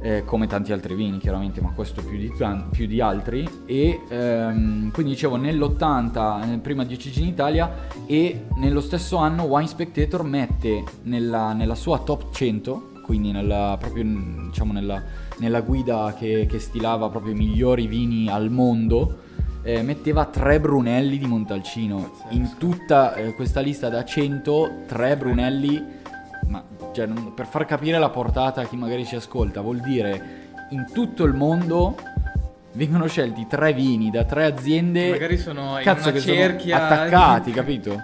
eh, 0.00 0.22
come 0.24 0.46
tanti 0.46 0.70
altri 0.72 0.94
vini 0.94 1.18
chiaramente, 1.18 1.60
ma 1.60 1.72
questo 1.72 2.00
più 2.04 2.16
di, 2.16 2.32
più 2.70 2.86
di 2.86 3.00
altri. 3.00 3.48
E 3.66 4.02
ehm, 4.08 4.92
quindi 4.92 5.12
dicevo, 5.12 5.36
nell'80, 5.36 6.52
eh, 6.52 6.58
prima 6.58 6.84
di 6.84 6.94
OCG 6.94 7.16
in 7.16 7.26
Italia 7.26 7.72
e 8.06 8.44
nello 8.56 8.80
stesso 8.80 9.16
anno 9.16 9.42
Wine 9.44 9.66
Spectator 9.66 10.22
mette 10.22 10.84
nella, 11.02 11.52
nella 11.54 11.74
sua 11.74 11.98
top 11.98 12.32
100, 12.32 12.90
quindi 13.04 13.32
nella, 13.32 13.76
proprio 13.80 14.04
diciamo 14.04 14.72
nella, 14.72 15.02
nella 15.38 15.60
guida 15.60 16.14
che, 16.16 16.46
che 16.48 16.58
stilava 16.60 17.08
proprio 17.08 17.32
i 17.32 17.36
migliori 17.36 17.88
vini 17.88 18.28
al 18.28 18.48
mondo, 18.50 19.22
eh, 19.64 19.82
metteva 19.82 20.26
tre 20.26 20.60
Brunelli 20.60 21.18
di 21.18 21.26
Montalcino. 21.26 22.12
In 22.30 22.56
tutta 22.58 23.14
eh, 23.14 23.34
questa 23.34 23.60
lista 23.60 23.88
da 23.88 24.04
100, 24.04 24.82
tre 24.86 25.16
Brunelli, 25.16 25.82
ma 26.46 26.62
cioè, 26.92 27.08
per 27.34 27.46
far 27.46 27.64
capire 27.64 27.98
la 27.98 28.10
portata 28.10 28.60
a 28.60 28.64
chi 28.66 28.76
magari 28.76 29.04
ci 29.04 29.16
ascolta, 29.16 29.62
vuol 29.62 29.80
dire 29.80 30.42
in 30.70 30.86
tutto 30.92 31.24
il 31.24 31.34
mondo 31.34 31.96
vengono 32.72 33.06
scelti 33.06 33.46
tre 33.46 33.72
vini 33.72 34.10
da 34.10 34.24
tre 34.24 34.46
aziende 34.46 35.10
Magari 35.10 35.38
sono 35.38 35.78
in 35.78 35.84
cazzo 35.84 36.08
una 36.08 36.12
che 36.12 36.20
sono 36.20 36.34
cerchia 36.34 36.84
attaccati, 36.84 37.50
capito? 37.52 38.02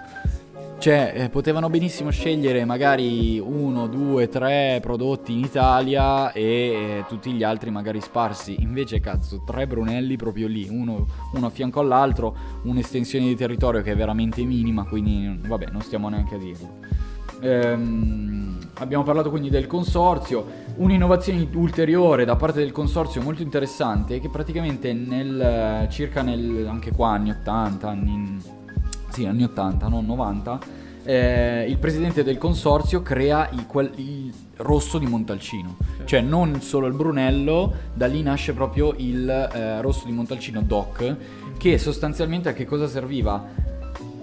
Cioè, 0.81 1.13
eh, 1.15 1.29
potevano 1.29 1.69
benissimo 1.69 2.09
scegliere 2.09 2.65
magari 2.65 3.39
uno, 3.39 3.85
due, 3.85 4.27
tre 4.29 4.79
prodotti 4.81 5.31
in 5.31 5.41
Italia 5.41 6.31
e 6.31 6.43
eh, 6.43 7.05
tutti 7.07 7.31
gli 7.33 7.43
altri 7.43 7.69
magari 7.69 8.01
sparsi. 8.01 8.55
Invece, 8.63 8.99
cazzo, 8.99 9.43
tre 9.45 9.67
Brunelli 9.67 10.15
proprio 10.15 10.47
lì, 10.47 10.67
uno, 10.67 11.05
uno 11.33 11.45
a 11.45 11.49
fianco 11.51 11.81
all'altro, 11.81 12.35
un'estensione 12.63 13.27
di 13.27 13.35
territorio 13.35 13.83
che 13.83 13.91
è 13.91 13.95
veramente 13.95 14.43
minima, 14.43 14.83
quindi 14.85 15.47
vabbè, 15.47 15.67
non 15.69 15.81
stiamo 15.81 16.09
neanche 16.09 16.33
a 16.33 16.39
dirlo. 16.39 16.69
Ehm, 17.41 18.57
abbiamo 18.79 19.03
parlato 19.03 19.29
quindi 19.29 19.51
del 19.51 19.67
consorzio, 19.67 20.43
un'innovazione 20.77 21.47
ulteriore 21.53 22.25
da 22.25 22.35
parte 22.35 22.57
del 22.57 22.71
consorzio 22.71 23.21
molto 23.21 23.43
interessante 23.43 24.15
è 24.15 24.19
che 24.19 24.29
praticamente 24.29 24.93
nel 24.93 25.85
circa 25.91 26.23
nel 26.23 26.65
anche 26.67 26.91
qua 26.91 27.09
anni 27.09 27.29
80, 27.29 27.87
anni 27.87 28.59
sì, 29.11 29.25
anni 29.25 29.43
80, 29.43 29.87
non 29.87 30.05
90, 30.05 30.59
eh, 31.03 31.65
il 31.67 31.77
presidente 31.77 32.23
del 32.23 32.37
consorzio 32.37 33.01
crea 33.01 33.49
il, 33.51 33.65
quel- 33.65 33.91
il 33.95 34.33
rosso 34.57 34.97
di 34.97 35.05
Montalcino, 35.05 35.77
cioè 36.05 36.21
non 36.21 36.61
solo 36.61 36.87
il 36.87 36.93
Brunello, 36.93 37.73
da 37.93 38.07
lì 38.07 38.21
nasce 38.21 38.53
proprio 38.53 38.93
il 38.97 39.27
eh, 39.29 39.81
rosso 39.81 40.05
di 40.05 40.11
Montalcino 40.11 40.61
DOC, 40.61 41.15
che 41.57 41.77
sostanzialmente 41.77 42.49
a 42.49 42.53
che 42.53 42.65
cosa 42.65 42.87
serviva? 42.87 43.43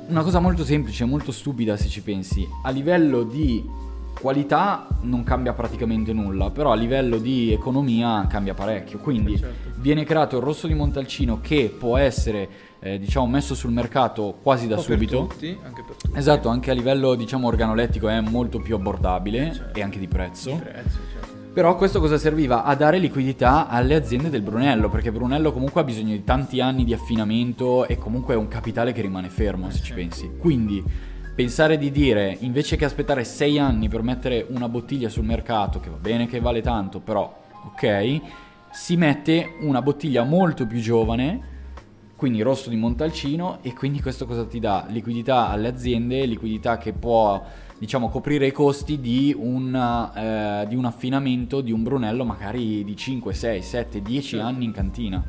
Una 0.09 0.22
cosa 0.22 0.40
molto 0.40 0.64
semplice, 0.64 1.05
molto 1.05 1.33
stupida 1.33 1.77
se 1.77 1.88
ci 1.88 2.01
pensi. 2.01 2.46
A 2.62 2.70
livello 2.70 3.24
di 3.24 3.62
qualità 4.18 4.88
non 5.03 5.22
cambia 5.22 5.53
praticamente 5.53 6.12
nulla, 6.12 6.51
però 6.51 6.72
a 6.72 6.74
livello 6.74 7.18
di 7.18 7.53
economia 7.53 8.27
cambia 8.29 8.55
parecchio. 8.55 8.98
Quindi 8.98 9.38
Certo. 9.38 9.70
viene 9.77 10.05
creato 10.05 10.38
il 10.38 10.42
rosso 10.42 10.66
di 10.66 10.74
Montalcino 10.74 11.40
che 11.40 11.72
può 11.77 11.96
essere 11.96 12.48
eh, 12.80 12.98
diciamo 12.98 13.26
messo 13.26 13.54
sul 13.54 13.72
mercato 13.72 14.38
quasi 14.42 14.66
da 14.66 14.76
subito. 14.78 15.26
tutti, 15.26 15.58
anche 15.62 15.84
tutti. 15.84 16.10
Esatto, 16.16 16.48
anche 16.48 16.70
a 16.70 16.74
livello 16.74 17.14
diciamo 17.14 17.46
organolettico 17.48 18.08
è 18.08 18.20
molto 18.20 18.60
più 18.60 18.74
abbordabile 18.74 19.52
Certo. 19.52 19.78
e 19.78 19.82
anche 19.82 19.98
di 19.98 20.08
prezzo. 20.08 20.50
Il 20.50 20.58
prezzo, 20.58 20.98
certo. 21.12 21.36
Però 21.52 21.74
questo 21.74 21.98
cosa 21.98 22.18
serviva? 22.18 22.62
A 22.62 22.76
dare 22.76 22.98
liquidità 22.98 23.68
alle 23.68 23.96
aziende 23.96 24.30
del 24.30 24.42
Brunello, 24.42 24.88
perché 24.88 25.10
Brunello 25.10 25.50
comunque 25.50 25.80
ha 25.80 25.84
bisogno 25.84 26.12
di 26.12 26.22
tanti 26.22 26.60
anni 26.60 26.84
di 26.84 26.92
affinamento 26.92 27.86
e 27.86 27.96
comunque 27.96 28.34
è 28.34 28.36
un 28.36 28.46
capitale 28.46 28.92
che 28.92 29.00
rimane 29.00 29.28
fermo 29.28 29.68
se 29.70 29.78
ci 29.78 29.86
sì. 29.86 29.92
pensi. 29.94 30.30
Quindi 30.38 30.84
pensare 31.34 31.76
di 31.76 31.90
dire, 31.90 32.36
invece 32.40 32.76
che 32.76 32.84
aspettare 32.84 33.24
sei 33.24 33.58
anni 33.58 33.88
per 33.88 34.02
mettere 34.02 34.46
una 34.50 34.68
bottiglia 34.68 35.08
sul 35.08 35.24
mercato, 35.24 35.80
che 35.80 35.90
va 35.90 35.96
bene 35.96 36.26
che 36.26 36.38
vale 36.38 36.60
tanto, 36.60 37.00
però 37.00 37.36
ok, 37.72 38.20
si 38.70 38.96
mette 38.96 39.54
una 39.60 39.82
bottiglia 39.82 40.22
molto 40.22 40.64
più 40.66 40.80
giovane, 40.80 41.56
quindi 42.18 42.42
rosso 42.42 42.68
di 42.68 42.74
Montalcino, 42.74 43.61
e 43.62 43.72
quindi 43.74 44.02
questo 44.02 44.26
cosa 44.26 44.44
ti 44.44 44.59
dà? 44.59 44.87
Liquidità 44.88 45.50
alle 45.50 45.68
aziende, 45.68 46.26
liquidità 46.26 46.76
che 46.76 46.92
può 46.92 47.40
diciamo 47.78 48.09
coprire 48.09 48.48
i 48.48 48.50
costi 48.50 48.98
di 49.00 49.33
un, 49.38 49.72
eh, 50.16 50.66
di 50.66 50.74
un 50.74 50.85
affinamento 50.85 51.61
di 51.61 51.70
un 51.70 51.85
Brunello 51.85 52.24
magari 52.24 52.83
di 52.83 52.96
5, 52.96 53.33
6, 53.33 53.62
7, 53.62 54.02
10 54.02 54.31
Certo. 54.31 54.44
anni 54.44 54.64
in 54.64 54.72
cantina. 54.72 55.24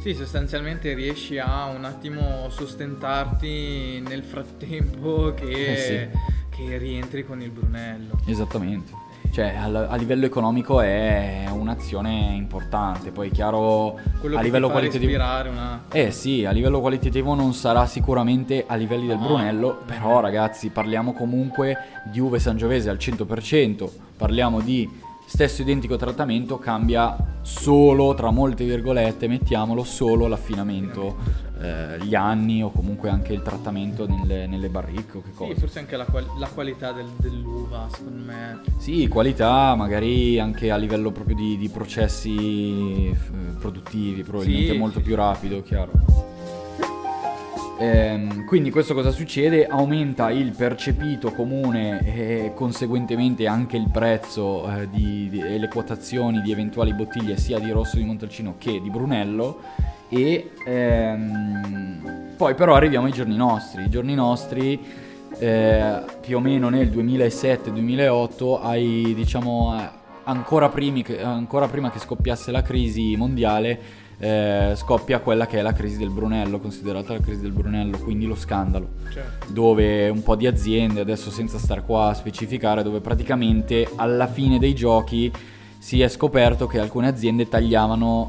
Sì, 0.00 0.14
sostanzialmente 0.14 0.94
riesci 0.94 1.38
a 1.38 1.66
un 1.66 1.84
attimo 1.84 2.48
sostentarti 2.50 4.02
nel 4.04 4.24
frattempo 4.24 5.32
che, 5.32 5.72
Eh 5.72 5.76
sì. 5.76 6.18
che 6.56 6.76
rientri 6.76 7.24
con 7.24 7.40
il 7.40 7.50
Brunello. 7.50 8.18
Esattamente. 8.26 8.90
Cioè, 9.30 9.54
a 9.56 9.96
livello 9.96 10.24
economico 10.24 10.80
è 10.80 11.44
un'azione 11.50 12.32
importante. 12.34 13.10
Poi, 13.10 13.28
è 13.28 13.30
chiaro, 13.30 13.98
Quello 14.20 14.38
a 14.38 14.42
livello 14.42 14.70
qualitativo. 14.70 15.12
una... 15.14 15.84
Eh 15.90 16.10
sì, 16.10 16.44
a 16.44 16.50
livello 16.50 16.80
qualitativo 16.80 17.34
non 17.34 17.52
sarà 17.52 17.86
sicuramente 17.86 18.64
a 18.66 18.74
livelli 18.76 19.06
del 19.06 19.18
No. 19.18 19.26
Brunello, 19.26 19.78
però 19.84 20.20
ragazzi 20.20 20.68
parliamo 20.70 21.12
comunque 21.12 21.76
di 22.10 22.20
uve 22.20 22.38
sangiovese 22.38 22.88
al 22.90 22.96
100%, 22.96 23.88
parliamo 24.16 24.60
di 24.60 24.88
stesso 25.26 25.62
identico 25.62 25.96
trattamento, 25.96 26.58
cambia 26.58 27.16
solo, 27.42 28.14
tra 28.14 28.30
molte 28.30 28.64
virgolette, 28.64 29.26
mettiamolo, 29.26 29.82
solo 29.84 30.26
l'affinamento, 30.26 31.16
eh, 31.60 31.98
gli 32.04 32.14
anni 32.14 32.62
o 32.62 32.70
comunque 32.70 33.08
anche 33.08 33.32
il 33.32 33.42
trattamento 33.42 34.06
nelle, 34.06 34.46
nelle 34.46 34.68
barricche 34.68 35.18
o 35.18 35.22
che 35.22 35.30
Sì, 35.30 35.34
cosa. 35.36 35.54
forse 35.60 35.78
anche 35.78 35.96
la, 35.96 36.04
qual- 36.04 36.30
la 36.38 36.48
qualità 36.48 36.92
del- 36.92 37.06
dell'uva, 37.18 37.88
secondo 37.90 38.22
me. 38.24 38.60
Sì, 38.78 39.08
qualità, 39.08 39.74
magari 39.74 40.38
anche 40.38 40.70
a 40.70 40.76
livello 40.76 41.10
proprio 41.12 41.34
di, 41.36 41.56
di 41.56 41.68
processi 41.68 43.08
eh, 43.08 43.16
produttivi, 43.58 44.22
probabilmente 44.22 44.72
Sì, 44.72 44.78
molto 44.78 44.98
sì, 44.98 45.04
più 45.04 45.12
sì. 45.14 45.18
rapido, 45.20 45.62
chiaro. 45.62 45.92
Ehm, 47.78 48.44
quindi 48.46 48.70
questo 48.70 48.94
cosa 48.94 49.10
succede? 49.10 49.66
Aumenta 49.66 50.30
il 50.30 50.52
percepito 50.52 51.32
comune 51.32 52.00
e 52.04 52.52
conseguentemente 52.54 53.46
anche 53.46 53.76
il 53.76 53.90
prezzo 53.90 54.66
eh, 54.70 54.88
di- 54.88 55.28
di- 55.28 55.40
e 55.40 55.58
le 55.58 55.68
quotazioni 55.68 56.40
di 56.40 56.52
eventuali 56.52 56.94
bottiglie 56.94 57.36
sia 57.36 57.58
di 57.58 57.70
Rosso 57.70 57.96
di 57.96 58.04
Montalcino 58.04 58.54
che 58.56 58.80
di 58.80 58.88
Brunello 58.88 59.60
e 60.08 60.52
ehm, 60.64 62.34
poi 62.36 62.54
però 62.54 62.74
arriviamo 62.74 63.06
ai 63.06 63.12
giorni 63.12 63.36
nostri. 63.36 63.84
I 63.84 63.90
giorni 63.90 64.14
nostri 64.14 64.80
eh, 65.38 66.02
più 66.20 66.38
o 66.38 66.40
meno 66.40 66.70
nel 66.70 66.88
2007-2008 66.88 68.58
ai 68.62 69.12
diciamo 69.14 69.78
eh, 69.78 69.88
ancora, 70.24 70.70
primi 70.70 71.04
ancora 71.22 71.68
prima 71.68 71.90
che 71.90 71.98
scoppiasse 71.98 72.50
la 72.50 72.62
crisi 72.62 73.16
mondiale 73.16 74.04
eh, 74.18 74.72
scoppia 74.76 75.20
quella 75.20 75.46
che 75.46 75.58
è 75.58 75.62
la 75.62 75.72
crisi 75.72 75.98
del 75.98 76.10
Brunello 76.10 76.58
considerata 76.58 77.12
la 77.12 77.20
crisi 77.20 77.42
del 77.42 77.52
Brunello 77.52 77.98
quindi 77.98 78.26
lo 78.26 78.34
scandalo 78.34 78.88
Certo. 79.12 79.52
dove 79.52 80.08
un 80.08 80.22
po' 80.22 80.36
di 80.36 80.46
aziende, 80.46 81.00
adesso 81.00 81.30
senza 81.30 81.58
star 81.58 81.84
qua 81.84 82.08
a 82.08 82.14
specificare, 82.14 82.82
dove 82.82 83.00
praticamente 83.00 83.88
alla 83.96 84.26
fine 84.26 84.58
dei 84.58 84.74
giochi 84.74 85.32
si 85.78 86.00
è 86.02 86.08
scoperto 86.08 86.66
che 86.66 86.78
alcune 86.78 87.08
aziende 87.08 87.48
tagliavano 87.48 88.28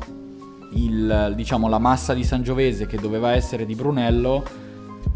il, 0.74 1.34
diciamo, 1.36 1.68
la 1.68 1.80
massa 1.80 2.14
di 2.14 2.24
Sangiovese 2.24 2.86
che 2.86 2.98
doveva 2.98 3.32
essere 3.32 3.66
di 3.66 3.76
Brunello, 3.76 4.44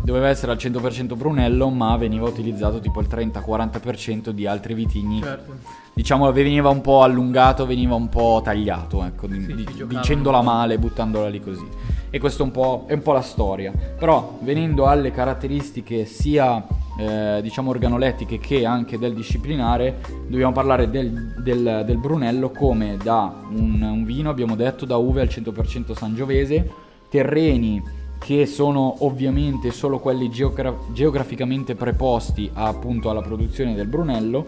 doveva 0.03 0.27
essere 0.27 0.51
al 0.51 0.57
100% 0.57 1.15
Brunello, 1.15 1.69
ma 1.69 1.95
veniva 1.97 2.27
utilizzato 2.27 2.79
tipo 2.79 2.99
il 3.01 3.07
30-40% 3.09 4.29
di 4.29 4.47
altri 4.47 4.73
vitigni. 4.73 5.21
Certo. 5.21 5.53
Diciamo 5.93 6.31
veniva 6.31 6.69
un 6.69 6.81
po' 6.81 7.03
allungato, 7.03 7.65
veniva 7.65 7.95
un 7.95 8.07
po' 8.09 8.41
tagliato, 8.43 9.03
ecco, 9.03 9.27
Sì, 9.29 9.53
di- 9.53 9.67
dicendola 9.87 10.41
male, 10.41 10.77
buttandola 10.79 11.27
lì 11.27 11.39
così. 11.41 11.67
E 12.09 12.19
questo 12.19 12.43
è 12.43 12.45
un 12.45 12.51
po', 12.51 12.85
è 12.87 12.93
un 12.93 13.01
po' 13.01 13.11
la 13.13 13.21
storia. 13.21 13.71
Però 13.97 14.37
venendo 14.41 14.87
alle 14.87 15.11
caratteristiche 15.11 16.05
sia 16.05 16.65
eh, 16.97 17.39
diciamo 17.41 17.69
organolettiche 17.69 18.37
che 18.37 18.65
anche 18.65 18.97
del 18.97 19.13
disciplinare, 19.13 19.99
dobbiamo 20.27 20.51
parlare 20.51 20.89
del, 20.89 21.35
del- 21.41 21.83
del 21.85 21.97
Brunello 21.97 22.49
come 22.51 22.97
da 23.01 23.33
un, 23.49 23.81
un 23.81 24.03
vino, 24.05 24.29
abbiamo 24.29 24.55
detto, 24.55 24.85
da 24.85 24.97
uve 24.97 25.21
al 25.21 25.27
100% 25.27 25.93
sangiovese, 25.93 26.69
terreni 27.09 27.81
che 28.23 28.45
sono 28.45 28.97
ovviamente 28.99 29.71
solo 29.71 29.97
quelli 29.97 30.29
geogra- 30.29 30.77
geograficamente 30.93 31.73
preposti 31.73 32.49
appunto 32.53 33.09
alla 33.09 33.21
produzione 33.21 33.73
del 33.73 33.87
Brunello. 33.87 34.45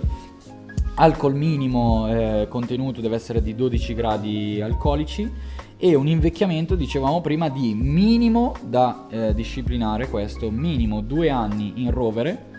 Alcol 0.96 1.34
minimo 1.34 2.08
eh, 2.08 2.46
contenuto 2.48 3.02
deve 3.02 3.16
essere 3.16 3.42
di 3.42 3.56
12 3.56 3.94
gradi 3.96 4.62
alcolici 4.62 5.28
e 5.76 5.96
un 5.96 6.08
invecchiamento, 6.08 6.76
dicevamo 6.76 7.20
prima, 7.20 7.50
di 7.50 7.74
minimo 7.74 8.54
da 8.62 9.08
eh, 9.10 9.34
disciplinare 9.34 10.08
questo, 10.08 10.52
minimo 10.52 11.02
due 11.02 11.32
anni 11.32 11.74
in 11.78 11.90
rovere 11.90 12.52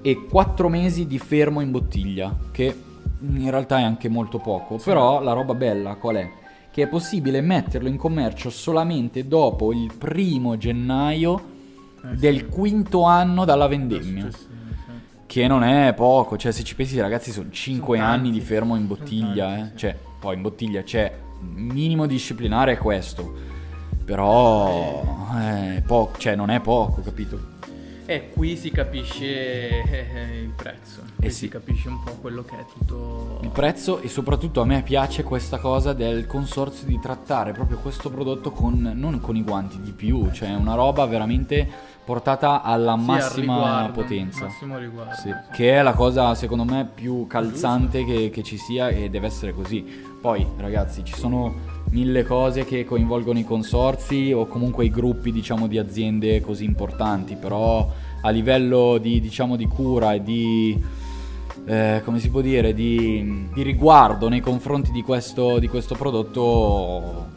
e 0.00 0.26
quattro 0.30 0.68
mesi 0.68 1.08
di 1.08 1.18
fermo 1.18 1.60
in 1.60 1.72
bottiglia, 1.72 2.34
che 2.52 2.72
in 3.18 3.50
realtà 3.50 3.78
è 3.78 3.82
anche 3.82 4.08
molto 4.08 4.38
poco, 4.38 4.78
sì. 4.78 4.84
però 4.84 5.20
la 5.20 5.32
roba 5.32 5.54
bella 5.54 5.96
qual 5.96 6.16
è? 6.16 6.30
Che 6.76 6.82
è 6.82 6.88
possibile 6.88 7.40
metterlo 7.40 7.88
in 7.88 7.96
commercio 7.96 8.50
solamente 8.50 9.26
dopo 9.26 9.72
il 9.72 9.94
primo 9.96 10.58
gennaio 10.58 11.42
eh, 12.04 12.16
del 12.16 12.40
sì. 12.40 12.46
quinto 12.48 13.04
anno 13.04 13.46
dalla 13.46 13.66
vendemmia. 13.66 14.28
Che 15.24 15.46
non 15.46 15.64
è 15.64 15.94
poco, 15.94 16.36
cioè 16.36 16.52
se 16.52 16.64
ci 16.64 16.74
pensi 16.74 17.00
ragazzi 17.00 17.32
sono 17.32 17.48
5 17.48 17.96
sono 17.96 18.06
anni 18.06 18.30
di 18.30 18.42
fermo 18.42 18.76
in 18.76 18.86
bottiglia, 18.86 19.56
eh. 19.56 19.70
cioè 19.74 19.96
poi 20.20 20.34
in 20.34 20.42
bottiglia 20.42 20.82
c'è 20.82 21.10
minimo 21.54 22.04
disciplinare 22.04 22.72
è 22.72 22.76
questo. 22.76 23.32
Però 24.04 25.02
eh, 25.40 25.82
po- 25.86 26.12
cioè, 26.18 26.36
non 26.36 26.50
è 26.50 26.60
poco, 26.60 27.00
capito? 27.00 27.55
E 28.08 28.30
qui 28.30 28.56
si 28.56 28.70
capisce 28.70 29.82
eh, 29.82 30.40
il 30.40 30.52
prezzo, 30.54 31.00
qui 31.16 31.26
eh 31.26 31.30
sì. 31.30 31.38
si 31.38 31.48
capisce 31.48 31.88
un 31.88 32.00
po' 32.04 32.12
quello 32.20 32.44
che 32.44 32.56
è 32.56 32.64
tutto... 32.72 33.40
Il 33.42 33.48
prezzo 33.48 33.98
e 33.98 34.08
soprattutto 34.08 34.60
a 34.60 34.64
me 34.64 34.82
piace 34.82 35.24
questa 35.24 35.58
cosa 35.58 35.92
del 35.92 36.24
consorzio 36.26 36.86
di 36.86 37.00
trattare 37.00 37.50
proprio 37.50 37.78
questo 37.78 38.08
prodotto 38.08 38.52
con, 38.52 38.92
non 38.94 39.18
con 39.18 39.34
i 39.34 39.42
guanti 39.42 39.80
di 39.80 39.90
più, 39.90 40.30
cioè 40.30 40.54
una 40.54 40.74
roba 40.74 41.04
veramente 41.06 41.68
portata 42.04 42.62
alla 42.62 42.96
sì, 42.96 43.04
massima 43.04 43.54
riguardo, 43.56 43.92
potenza. 44.00 44.44
Massimo 44.44 44.78
riguardo. 44.78 45.14
Sì, 45.14 45.34
che 45.52 45.76
è 45.76 45.82
la 45.82 45.94
cosa 45.94 46.36
secondo 46.36 46.62
me 46.62 46.88
più 46.92 47.26
calzante 47.26 48.04
che, 48.04 48.30
che 48.30 48.44
ci 48.44 48.56
sia 48.56 48.88
e 48.88 49.10
deve 49.10 49.26
essere 49.26 49.52
così. 49.52 49.84
Poi 50.20 50.46
ragazzi 50.58 51.04
ci 51.04 51.14
sono 51.14 51.75
mille 51.90 52.24
cose 52.24 52.64
che 52.64 52.84
coinvolgono 52.84 53.38
i 53.38 53.44
consorzi 53.44 54.32
o 54.32 54.46
comunque 54.46 54.84
i 54.84 54.90
gruppi 54.90 55.32
diciamo 55.32 55.66
di 55.66 55.78
aziende 55.78 56.40
così 56.40 56.64
importanti, 56.64 57.36
però 57.36 57.88
a 58.22 58.30
livello 58.30 58.98
di, 58.98 59.20
diciamo, 59.20 59.56
di 59.56 59.66
cura 59.66 60.14
e 60.14 60.22
di, 60.22 60.82
eh, 61.64 62.02
come 62.04 62.18
si 62.18 62.30
può 62.30 62.40
dire, 62.40 62.74
di, 62.74 63.48
di 63.52 63.62
riguardo 63.62 64.28
nei 64.28 64.40
confronti 64.40 64.90
di 64.90 65.02
questo, 65.02 65.58
di 65.58 65.68
questo 65.68 65.94
prodotto 65.94 67.34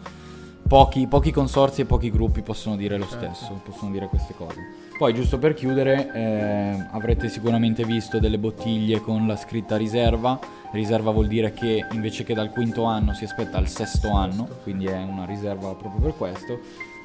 pochi, 0.68 1.08
pochi, 1.08 1.32
consorzi 1.32 1.82
e 1.82 1.86
pochi 1.86 2.10
gruppi 2.10 2.42
possono 2.42 2.76
dire 2.76 2.98
lo 2.98 3.08
certo. 3.08 3.34
stesso, 3.34 3.62
possono 3.64 3.92
dire 3.92 4.08
queste 4.08 4.34
cose. 4.36 4.88
Poi 4.98 5.14
giusto 5.14 5.38
per 5.38 5.54
chiudere, 5.54 6.12
eh, 6.14 6.88
avrete 6.92 7.30
sicuramente 7.30 7.86
visto 7.86 8.20
delle 8.20 8.38
bottiglie 8.38 9.00
con 9.00 9.28
la 9.28 9.38
scritta 9.38 9.78
riserva. 9.78 10.38
Riserva 10.72 11.12
vuol 11.12 11.28
dire 11.28 11.52
che 11.52 11.86
invece 11.94 12.24
che 12.24 12.34
dal 12.34 12.52
quinto 12.52 12.84
anno 12.84 13.14
si 13.14 13.24
aspetta 13.24 13.58
al 13.58 13.68
sesto 13.68 14.12
anno, 14.12 14.48
quindi 14.64 14.86
è 14.86 15.02
una 15.02 15.26
riserva 15.26 15.74
proprio 15.74 16.00
per 16.00 16.16
questo. 16.16 16.60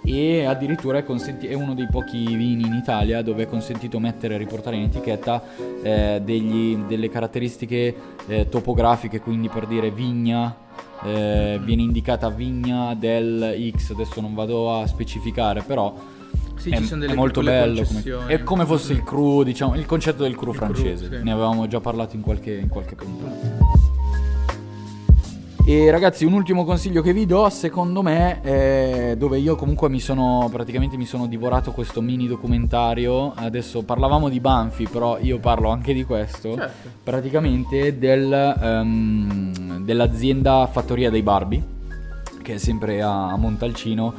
E 0.06 0.44
addirittura 0.44 0.98
è, 0.98 1.04
consenti- 1.04 1.46
è 1.46 1.54
uno 1.54 1.72
dei 1.72 1.88
pochi 1.90 2.36
vini 2.36 2.66
in 2.66 2.74
Italia 2.74 3.22
dove 3.22 3.44
è 3.44 3.46
consentito 3.46 3.98
mettere 3.98 4.34
e 4.34 4.38
riportare 4.38 4.76
in 4.76 4.82
etichetta 4.82 5.42
eh, 5.82 6.20
degli, 6.22 6.76
delle 6.76 7.08
caratteristiche 7.08 7.94
eh, 8.26 8.48
topografiche, 8.50 9.20
quindi 9.20 9.48
per 9.48 9.66
dire 9.66 9.90
vigna, 9.90 10.54
eh, 11.02 11.58
viene 11.62 11.82
indicata 11.82 12.28
vigna 12.28 12.94
del 12.94 13.72
X, 13.74 13.92
adesso 13.92 14.20
non 14.20 14.34
vado 14.34 14.78
a 14.78 14.86
specificare, 14.86 15.62
però 15.62 15.94
sì, 16.56 16.70
è, 16.70 16.76
ci 16.78 16.84
sono 16.84 17.00
delle 17.00 17.14
molto 17.14 17.42
bello. 17.42 17.82
Come, 17.82 18.26
è 18.26 18.42
come 18.42 18.64
fosse 18.64 18.92
il 18.92 19.02
crew, 19.02 19.42
diciamo, 19.42 19.74
il 19.74 19.86
concetto 19.86 20.22
del 20.22 20.36
crew 20.36 20.50
il 20.50 20.56
francese. 20.56 21.06
Crew, 21.06 21.18
sì. 21.18 21.24
Ne 21.24 21.32
avevamo 21.32 21.66
già 21.66 21.80
parlato 21.80 22.16
in 22.16 22.22
qualche, 22.22 22.54
in 22.54 22.68
qualche 22.68 22.94
puntata. 22.94 23.82
E 25.66 25.90
ragazzi, 25.90 26.26
un 26.26 26.34
ultimo 26.34 26.62
consiglio 26.66 27.00
che 27.00 27.14
vi 27.14 27.24
do, 27.24 27.48
secondo 27.48 28.02
me, 28.02 28.42
è 28.42 29.14
dove 29.16 29.38
io 29.38 29.56
comunque 29.56 29.88
mi 29.88 29.98
sono 29.98 30.46
praticamente 30.52 30.98
mi 30.98 31.06
sono 31.06 31.26
divorato 31.26 31.72
questo 31.72 32.02
mini 32.02 32.26
documentario. 32.26 33.32
Adesso 33.34 33.82
parlavamo 33.82 34.28
di 34.28 34.40
Banfi, 34.40 34.86
però 34.86 35.18
io 35.18 35.38
parlo 35.38 35.70
anche 35.70 35.94
di 35.94 36.04
questo. 36.04 36.54
Certo. 36.54 36.88
Praticamente 37.02 37.98
del, 37.98 38.56
um, 38.60 39.82
dell'azienda 39.82 40.68
Fattoria 40.70 41.08
dei 41.08 41.22
Barbie, 41.22 41.62
che 42.42 42.54
è 42.54 42.58
sempre 42.58 43.00
a 43.00 43.34
Montalcino 43.36 44.12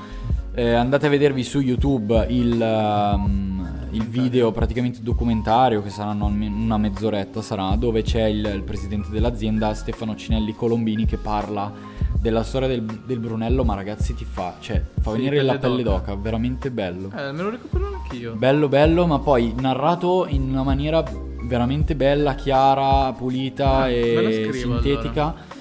eh, 0.56 0.74
andate 0.74 1.08
a 1.08 1.10
vedervi 1.10 1.44
su 1.44 1.60
YouTube 1.60 2.26
il, 2.30 2.60
um, 2.60 3.88
il, 3.92 4.08
video 4.08 4.52
praticamente 4.52 5.00
documentario 5.02 5.84
che 5.84 5.90
saranno 5.90 6.26
una 6.26 6.78
mezz'oretta 6.78 7.42
sarà 7.42 7.76
dove 7.76 8.02
c'è 8.02 8.24
il, 8.24 8.46
il, 8.46 8.64
presidente 8.64 9.10
dell'azienda 9.10 9.74
Stefano 9.74 10.16
Cinelli 10.16 10.56
Colombini 10.56 11.06
che 11.06 11.18
parla 11.18 11.72
della 12.18 12.44
storia 12.44 12.70
del, 12.70 12.84
del 12.84 13.20
Brunello 13.20 13.66
ma 13.66 13.76
ragazzi 13.76 14.16
ti 14.16 14.24
fa 14.24 14.56
cioè 14.62 14.82
fa 15.02 15.12
sì, 15.12 15.18
venire 15.18 15.42
la 15.42 15.58
pelle 15.58 15.84
d'oca. 15.84 16.12
d'oca 16.12 16.16
veramente 16.16 16.72
bello. 16.72 17.12
Eh, 17.16 17.32
me 17.34 17.42
lo 17.42 17.50
recupero 17.50 17.88
anch'io. 17.88 18.36
Bello 18.36 18.70
bello 18.70 19.06
ma 19.06 19.20
poi 19.20 19.54
narrato 19.60 20.26
in 20.28 20.50
una 20.50 20.64
maniera 20.64 21.04
veramente 21.44 21.96
bella 21.96 22.34
chiara 22.34 23.12
pulita 23.12 23.82
ah, 23.82 23.90
e 23.90 24.50
sintetica. 24.54 25.22
allora 25.22 25.55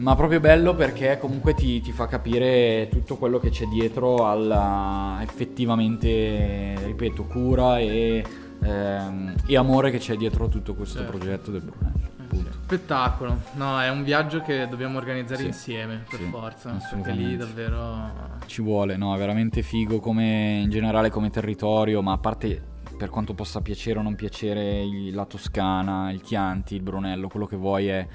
ma 0.00 0.14
proprio 0.16 0.40
bello 0.40 0.74
perché 0.74 1.18
comunque 1.18 1.54
ti, 1.54 1.80
ti, 1.80 1.92
fa 1.92 2.06
capire 2.06 2.88
tutto 2.90 3.16
quello 3.16 3.38
che 3.38 3.50
c'è 3.50 3.66
dietro 3.66 4.26
alla 4.26 5.18
effettivamente, 5.20 6.74
ripeto, 6.84 7.24
cura 7.24 7.78
e, 7.78 8.24
ehm, 8.62 9.34
e 9.46 9.56
amore 9.56 9.90
che 9.90 9.98
c'è 9.98 10.16
dietro 10.16 10.48
tutto 10.48 10.74
questo 10.74 11.00
certo. 11.00 11.16
progetto 11.16 11.50
del 11.50 11.62
Brunello. 11.62 12.08
Eh, 12.32 12.52
Spettacolo, 12.62 13.40
no, 13.54 13.80
è 13.80 13.90
un 13.90 14.02
viaggio 14.02 14.40
che 14.40 14.66
dobbiamo 14.68 14.96
organizzare 14.96 15.40
sì. 15.40 15.46
insieme 15.46 16.04
per 16.08 16.20
sì, 16.20 16.24
forza, 16.26 16.78
perché 16.92 17.10
lì 17.12 17.36
davvero 17.36 18.38
ci 18.46 18.62
vuole, 18.62 18.96
no, 18.96 19.14
è 19.14 19.18
veramente 19.18 19.60
figo 19.60 20.00
come 20.00 20.60
in 20.62 20.70
generale 20.70 21.10
come 21.10 21.28
territorio, 21.28 22.00
ma 22.00 22.12
a 22.12 22.18
parte 22.18 22.68
per 22.96 23.10
quanto 23.10 23.34
possa 23.34 23.60
piacere 23.60 23.98
o 23.98 24.02
non 24.02 24.14
piacere 24.14 24.84
la 25.12 25.26
Toscana, 25.26 26.10
il 26.10 26.20
Chianti, 26.22 26.76
il 26.76 26.82
Brunello, 26.82 27.28
quello 27.28 27.46
che 27.46 27.56
vuoi 27.56 27.88
è 27.88 28.06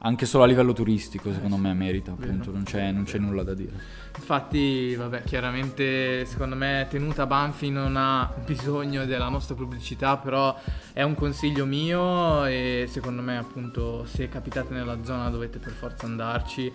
anche 0.00 0.26
solo 0.26 0.44
a 0.44 0.46
livello 0.46 0.72
turistico 0.72 1.32
secondo 1.32 1.56
me 1.56 1.72
merita, 1.74 2.12
appunto, 2.12 2.52
non 2.52 2.62
c'è, 2.62 2.92
non 2.92 3.04
c'è, 3.04 3.18
nulla 3.18 3.42
da 3.42 3.54
dire. 3.54 3.72
Infatti, 4.16 4.94
vabbè, 4.94 5.22
chiaramente 5.24 6.24
secondo 6.24 6.54
me 6.54 6.86
Tenuta 6.88 7.26
Banfi 7.26 7.70
non 7.70 7.96
ha 7.96 8.32
bisogno 8.44 9.06
della 9.06 9.28
nostra 9.28 9.54
pubblicità, 9.54 10.16
però 10.16 10.56
è 10.92 11.02
un 11.02 11.14
consiglio 11.14 11.66
mio 11.66 12.44
e 12.44 12.86
secondo 12.88 13.22
me 13.22 13.38
appunto 13.38 14.04
se 14.06 14.28
capitate 14.28 14.72
nella 14.72 15.02
zona 15.02 15.30
dovete 15.30 15.58
per 15.58 15.72
forza 15.72 16.06
andarci 16.06 16.72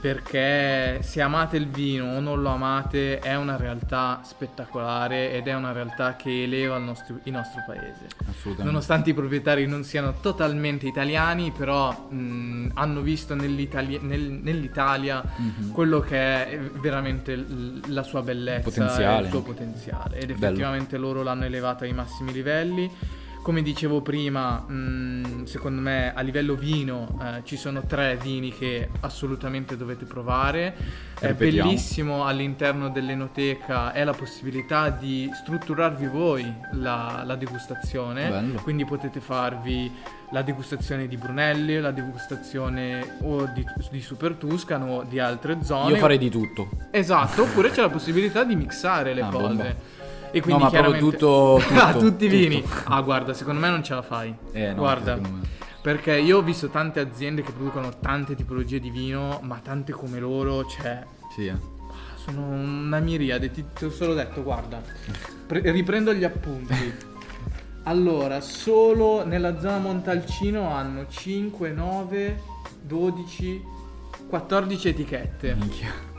perché 0.00 1.00
se 1.02 1.20
amate 1.20 1.56
il 1.56 1.68
vino 1.68 2.16
o 2.16 2.20
non 2.20 2.42
lo 2.42 2.50
amate 2.50 3.18
è 3.18 3.36
una 3.36 3.56
realtà 3.56 4.20
spettacolare 4.22 5.32
ed 5.32 5.46
è 5.46 5.54
una 5.54 5.72
realtà 5.72 6.16
che 6.16 6.42
eleva 6.42 6.76
il 6.76 6.84
nostro, 6.84 7.18
il 7.22 7.32
nostro 7.32 7.62
paese. 7.66 8.06
Assolutamente. 8.28 8.62
Nonostante 8.64 9.10
i 9.10 9.14
proprietari 9.14 9.66
non 9.66 9.84
siano 9.84 10.14
totalmente 10.20 10.86
italiani, 10.86 11.52
però 11.52 12.08
mh, 12.08 12.65
hanno 12.74 13.00
visto 13.00 13.34
nell'Italia, 13.34 13.98
nel, 14.02 14.38
nell'Italia 14.42 15.22
mm-hmm. 15.22 15.70
quello 15.72 16.00
che 16.00 16.16
è 16.16 16.58
veramente 16.80 17.44
la 17.86 18.02
sua 18.02 18.22
bellezza, 18.22 18.84
il 18.84 19.28
suo 19.28 19.42
potenziale 19.42 20.18
ed 20.18 20.30
effettivamente 20.30 20.96
Bello. 20.96 21.06
loro 21.08 21.22
l'hanno 21.22 21.44
elevata 21.44 21.84
ai 21.84 21.92
massimi 21.92 22.32
livelli 22.32 22.90
come 23.46 23.62
dicevo 23.62 24.00
prima, 24.00 24.64
mh, 24.66 24.74
mm, 24.74 25.44
secondo 25.44 25.80
me 25.80 26.12
a 26.12 26.20
livello 26.22 26.56
vino 26.56 27.16
eh, 27.22 27.42
ci 27.44 27.56
sono 27.56 27.86
tre 27.86 28.18
vini 28.20 28.52
che 28.52 28.88
assolutamente 29.02 29.76
dovete 29.76 30.04
provare. 30.04 30.74
È 31.16 31.32
bellissimo 31.32 32.26
all'interno 32.26 32.88
dell'enoteca 32.88 33.92
è 33.92 34.02
la 34.02 34.14
possibilità 34.14 34.90
di 34.90 35.30
strutturarvi 35.32 36.08
voi 36.08 36.52
la, 36.72 37.22
la 37.24 37.36
degustazione. 37.36 38.28
Bello. 38.28 38.60
Quindi 38.62 38.84
potete 38.84 39.20
farvi 39.20 39.92
la 40.32 40.42
degustazione 40.42 41.06
di 41.06 41.16
Brunelli, 41.16 41.78
la 41.78 41.92
degustazione 41.92 43.18
o 43.22 43.48
di, 43.54 43.64
di 43.92 44.00
Super 44.00 44.32
Tuscano 44.34 44.86
o 44.86 45.02
di 45.04 45.20
altre 45.20 45.58
zone. 45.62 45.92
Io 45.92 45.98
farei 45.98 46.18
di 46.18 46.30
tutto. 46.30 46.68
Esatto, 46.90 47.42
oppure 47.42 47.70
c'è 47.70 47.80
la 47.80 47.90
possibilità 47.90 48.42
di 48.42 48.56
mixare 48.56 49.14
le 49.14 49.20
ah, 49.20 49.28
cose. 49.28 49.46
Bomba. 49.46 50.04
E 50.36 50.42
quindi 50.42 50.64
no, 50.64 50.70
ma 50.70 50.78
proprio 50.78 51.00
tutto, 51.00 51.60
tutto 51.66 51.80
ah, 51.80 51.94
tutti 51.94 52.26
i 52.26 52.28
vini. 52.28 52.62
Ah, 52.84 53.00
guarda, 53.00 53.32
secondo 53.32 53.58
me 53.58 53.70
non 53.70 53.82
ce 53.82 53.94
la 53.94 54.02
fai. 54.02 54.36
Eh, 54.52 54.68
no, 54.68 54.74
guarda. 54.74 55.18
Perché 55.80 56.18
io 56.18 56.38
ho 56.38 56.42
visto 56.42 56.68
tante 56.68 57.00
aziende 57.00 57.40
che 57.40 57.52
producono 57.52 57.88
tante 58.00 58.34
tipologie 58.34 58.78
di 58.78 58.90
vino, 58.90 59.40
ma 59.42 59.60
tante 59.62 59.92
come 59.92 60.18
loro, 60.18 60.66
cioè... 60.66 61.02
Sì, 61.34 61.46
eh. 61.46 61.54
Sono 62.16 62.42
una 62.42 62.98
miriade, 62.98 63.50
ti, 63.50 63.64
ti 63.72 63.84
ho 63.86 63.90
solo 63.90 64.12
detto, 64.12 64.42
guarda, 64.42 64.82
pre- 65.46 65.70
riprendo 65.70 66.12
gli 66.12 66.24
appunti. 66.24 67.14
Allora, 67.88 68.40
solo 68.40 69.24
nella 69.24 69.60
zona 69.60 69.78
Montalcino 69.78 70.74
hanno 70.74 71.06
5, 71.06 71.70
9, 71.70 72.42
12, 72.82 73.62
14 74.28 74.88
etichette. 74.88 75.54
Minchia. 75.54 76.15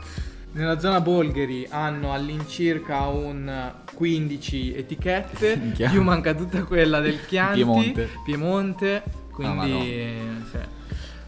Nella 0.52 0.78
zona 0.80 1.00
Bolgheri 1.00 1.66
hanno 1.70 2.12
all'incirca 2.12 3.06
un 3.06 3.72
15 3.94 4.74
etichette, 4.74 5.58
più 5.90 6.02
manca 6.02 6.34
tutta 6.34 6.64
quella 6.64 7.00
del 7.00 7.24
Chianti, 7.26 7.56
Piemonte. 7.56 8.08
Piemonte, 8.24 9.02
Ah, 9.40 9.52
ma 9.54 9.62
quindi 9.62 10.20
sì. 10.50 10.58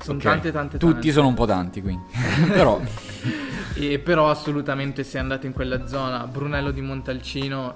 sono 0.02 0.16
Ok. 0.16 0.22
tante 0.24 0.50
tante 0.50 0.78
Tutti 0.78 0.92
tante. 0.94 1.12
sono 1.12 1.28
un 1.28 1.35
po' 1.35 1.46
tanti, 1.46 1.80
quindi. 1.80 2.02
Però 2.50 2.80
E 3.74 3.98
però 4.00 4.28
assolutamente 4.30 5.04
se 5.04 5.18
andate 5.18 5.46
in 5.46 5.52
quella 5.52 5.87
zona, 5.87 6.26
Brunello 6.26 6.72
di 6.72 6.80
Montalcino 6.80 7.72
eh, 7.72 7.74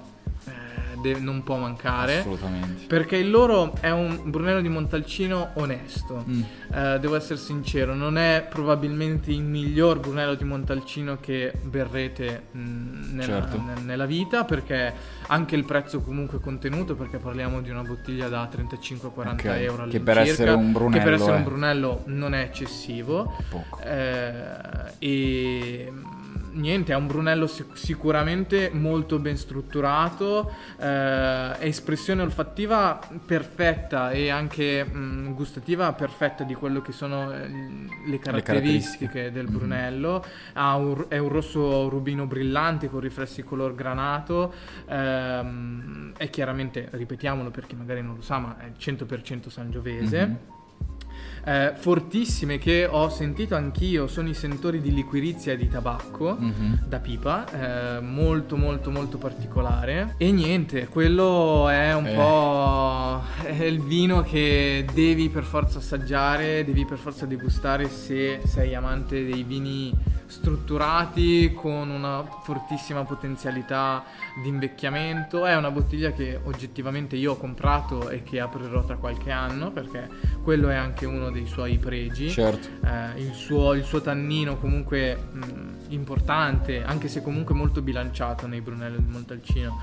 de- 1.13 1.19
non 1.19 1.43
può 1.43 1.57
mancare. 1.57 2.17
assolutamente. 2.19 2.85
Perché 2.87 3.17
il 3.17 3.29
loro 3.29 3.73
è 3.79 3.91
un 3.91 4.19
Brunello 4.25 4.61
di 4.61 4.69
Montalcino 4.69 5.51
onesto. 5.55 6.23
Mm. 6.27 6.41
Eh, 6.73 6.99
devo 6.99 7.15
essere 7.15 7.37
sincero, 7.39 7.93
non 7.93 8.17
è 8.17 8.45
probabilmente 8.49 9.31
il 9.31 9.41
miglior 9.41 9.99
Brunello 9.99 10.35
di 10.35 10.43
Montalcino 10.43 11.17
che 11.19 11.53
berrete 11.63 12.43
mh, 12.51 12.59
nella, 13.13 13.23
Certo. 13.41 13.61
ne- 13.61 13.81
nella 13.83 14.05
vita 14.05 14.43
perché 14.43 14.93
anche 15.27 15.55
il 15.55 15.63
prezzo 15.65 16.01
comunque 16.01 16.39
contenuto 16.39 16.95
perché 16.95 17.17
parliamo 17.17 17.61
di 17.61 17.69
una 17.69 17.81
bottiglia 17.81 18.27
da 18.27 18.49
35-40 18.51 19.31
Ok, 19.31 19.45
euro 19.45 19.87
che 19.87 19.99
per 19.99 20.17
essere 20.19 20.51
un 20.51 20.71
che 20.71 20.71
per 20.73 20.81
Brunello 20.89 21.13
essere 21.15 21.37
un 21.37 21.43
Brunello 21.43 22.01
non 22.05 22.33
è 22.33 22.41
eccessivo 22.41 23.35
Poco. 23.49 23.79
eh, 23.83 24.93
e 24.99 25.91
niente, 26.55 26.93
è 26.93 26.95
un 26.95 27.07
Brunello 27.07 27.47
sic- 27.47 27.77
sicuramente 27.77 28.69
molto 28.73 29.19
ben 29.19 29.37
strutturato, 29.37 30.51
eh, 30.79 31.51
espressione 31.59 32.21
olfattiva 32.21 32.99
perfetta 33.25 34.11
e 34.11 34.29
anche 34.29 34.83
mh, 34.83 35.33
gustativa 35.33 35.91
perfetta 35.93 36.43
di 36.43 36.53
quello 36.53 36.81
che 36.81 36.91
sono 36.91 37.31
eh, 37.31 37.47
le 38.05 38.19
caratteristiche, 38.19 38.41
caratteristiche. 38.41 39.31
del 39.31 39.45
Mhm. 39.45 39.51
Brunello. 39.57 40.25
Ha 40.53 40.75
un- 40.75 41.05
è 41.09 41.17
un 41.17 41.29
rosso 41.29 41.87
rubino 41.89 42.25
brillante 42.25 42.89
con 42.89 42.99
riflessi 42.99 43.43
color 43.43 43.75
granato. 43.75 44.53
ehm, 44.87 46.13
è 46.17 46.29
chiaramente, 46.29 46.87
ripetiamolo 46.91 47.49
per 47.51 47.65
chi 47.67 47.75
magari 47.75 48.01
non 48.01 48.15
lo 48.15 48.21
sa, 48.21 48.37
ma 48.39 48.57
è 48.59 48.71
100% 48.77 49.49
sangiovese. 49.49 50.25
Mhm. 50.25 50.37
Eh, 51.47 51.73
fortissime 51.75 52.57
che 52.57 52.87
ho 52.89 53.07
sentito 53.09 53.53
anch'io 53.53 54.07
sono 54.07 54.29
i 54.29 54.33
sentori 54.33 54.81
di 54.81 54.91
liquirizia 54.91 55.53
e 55.53 55.57
di 55.57 55.67
tabacco 55.69 56.35
Mhm. 56.39 56.85
da 56.87 56.97
pipa, 56.97 57.97
eh, 57.97 57.99
molto 58.01 58.57
molto 58.57 58.89
molto 58.89 59.19
particolare. 59.19 60.15
E 60.17 60.31
niente, 60.31 60.87
quello 60.87 61.69
è 61.69 61.93
un 61.93 62.07
Eh. 62.07 62.13
po' 62.15 63.21
è 63.43 63.63
il 63.63 63.79
vino 63.79 64.23
che 64.23 64.87
devi 64.91 65.29
per 65.29 65.43
forza 65.43 65.77
assaggiare, 65.77 66.65
devi 66.65 66.83
per 66.83 66.97
forza 66.97 67.27
degustare 67.27 67.89
se 67.89 68.41
sei 68.45 68.73
amante 68.73 69.23
dei 69.23 69.43
vini 69.43 69.93
strutturati 70.27 71.53
con 71.53 71.89
una 71.91 72.23
fortissima 72.43 73.03
potenzialità 73.03 74.03
di 74.41 74.49
invecchiamento. 74.49 75.45
È 75.45 75.55
una 75.55 75.69
bottiglia 75.69 76.11
che 76.11 76.39
oggettivamente 76.43 77.15
io 77.15 77.33
ho 77.33 77.37
comprato 77.37 78.09
e 78.09 78.23
che 78.23 78.39
aprirò 78.39 78.83
tra 78.83 78.95
qualche 78.95 79.29
anno 79.29 79.71
perché 79.71 80.09
quello 80.43 80.69
è 80.69 80.75
anche 80.75 81.05
uno 81.05 81.29
dei 81.35 81.45
suoi 81.45 81.77
pregi. 81.77 82.29
Certo. 82.29 82.67
Eh, 82.85 83.21
il, 83.21 83.33
suo, 83.33 83.73
il 83.73 83.83
suo 83.83 84.01
tannino 84.01 84.57
comunque 84.57 85.15
mh, 85.15 85.41
importante, 85.89 86.83
anche 86.83 87.07
se 87.07 87.21
comunque 87.21 87.53
molto 87.53 87.81
bilanciato 87.81 88.47
nei 88.47 88.61
Brunello 88.61 88.97
di 88.97 89.07
Montalcino, 89.07 89.81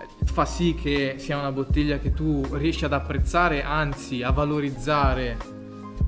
eh, 0.00 0.26
fa 0.26 0.44
sì 0.44 0.74
che 0.74 1.16
sia 1.18 1.38
una 1.38 1.52
bottiglia 1.52 1.98
che 1.98 2.12
tu 2.12 2.44
riesci 2.52 2.84
ad 2.84 2.92
apprezzare, 2.92 3.62
anzi 3.62 4.22
a 4.22 4.30
valorizzare 4.30 5.36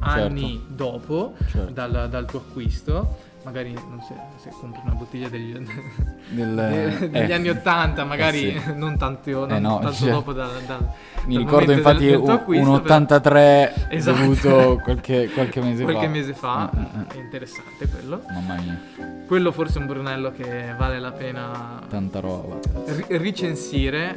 anni 0.01 0.65
dopo 0.69 1.35
Certo. 1.51 1.73
dal, 1.73 2.09
dal 2.11 2.25
tuo 2.27 2.41
acquisto. 2.41 3.27
Magari 3.45 3.73
non 3.73 4.03
se, 4.07 4.15
se 4.37 4.51
compri 4.61 4.81
una 4.85 4.95
bottiglia 4.95 5.29
degli, 5.29 5.53
Del- 6.29 6.55
de- 6.55 7.09
degli 7.09 7.31
eh. 7.31 7.33
anni 7.35 7.49
80, 7.49 8.05
magari 8.05 8.55
Eh 8.55 8.61
sì. 8.61 8.73
non, 8.77 8.99
tanto, 8.99 9.31
non 9.47 9.53
Eh 9.53 9.59
no, 9.59 9.79
tanto 9.79 9.93
cioè, 9.97 10.11
dopo 10.11 10.33
dal, 10.33 10.51
dal- 10.67 10.87
Mi 11.25 11.39
ricordo 11.39 11.73
infatti 11.73 12.07
del- 12.07 12.29
acquisto, 12.29 12.69
un 12.71 12.81
però- 12.83 12.95
83 12.97 13.75
Esatto. 13.91 14.19
dovuto 14.19 14.81
qualche, 14.83 15.31
qualche 15.33 15.61
mese 15.63 15.83
qualche 15.85 16.07
fa. 16.07 16.11
mese 16.11 16.35
fa, 16.35 16.71
Eh, 16.75 16.81
eh, 16.81 17.17
è 17.17 17.21
interessante 17.23 17.89
quello. 17.89 18.21
eh. 18.29 18.33
Mamma 18.33 18.55
mia, 18.61 18.81
Quello 19.27 19.53
forse 19.53 19.79
è 19.79 19.81
un 19.83 19.87
Brunello 19.87 20.33
che 20.33 20.75
vale 20.77 20.99
la 20.99 21.13
pena 21.13 21.81
tanta 21.89 22.21
roba. 22.21 22.57
ri- 22.87 23.05
ricensire 23.19 24.17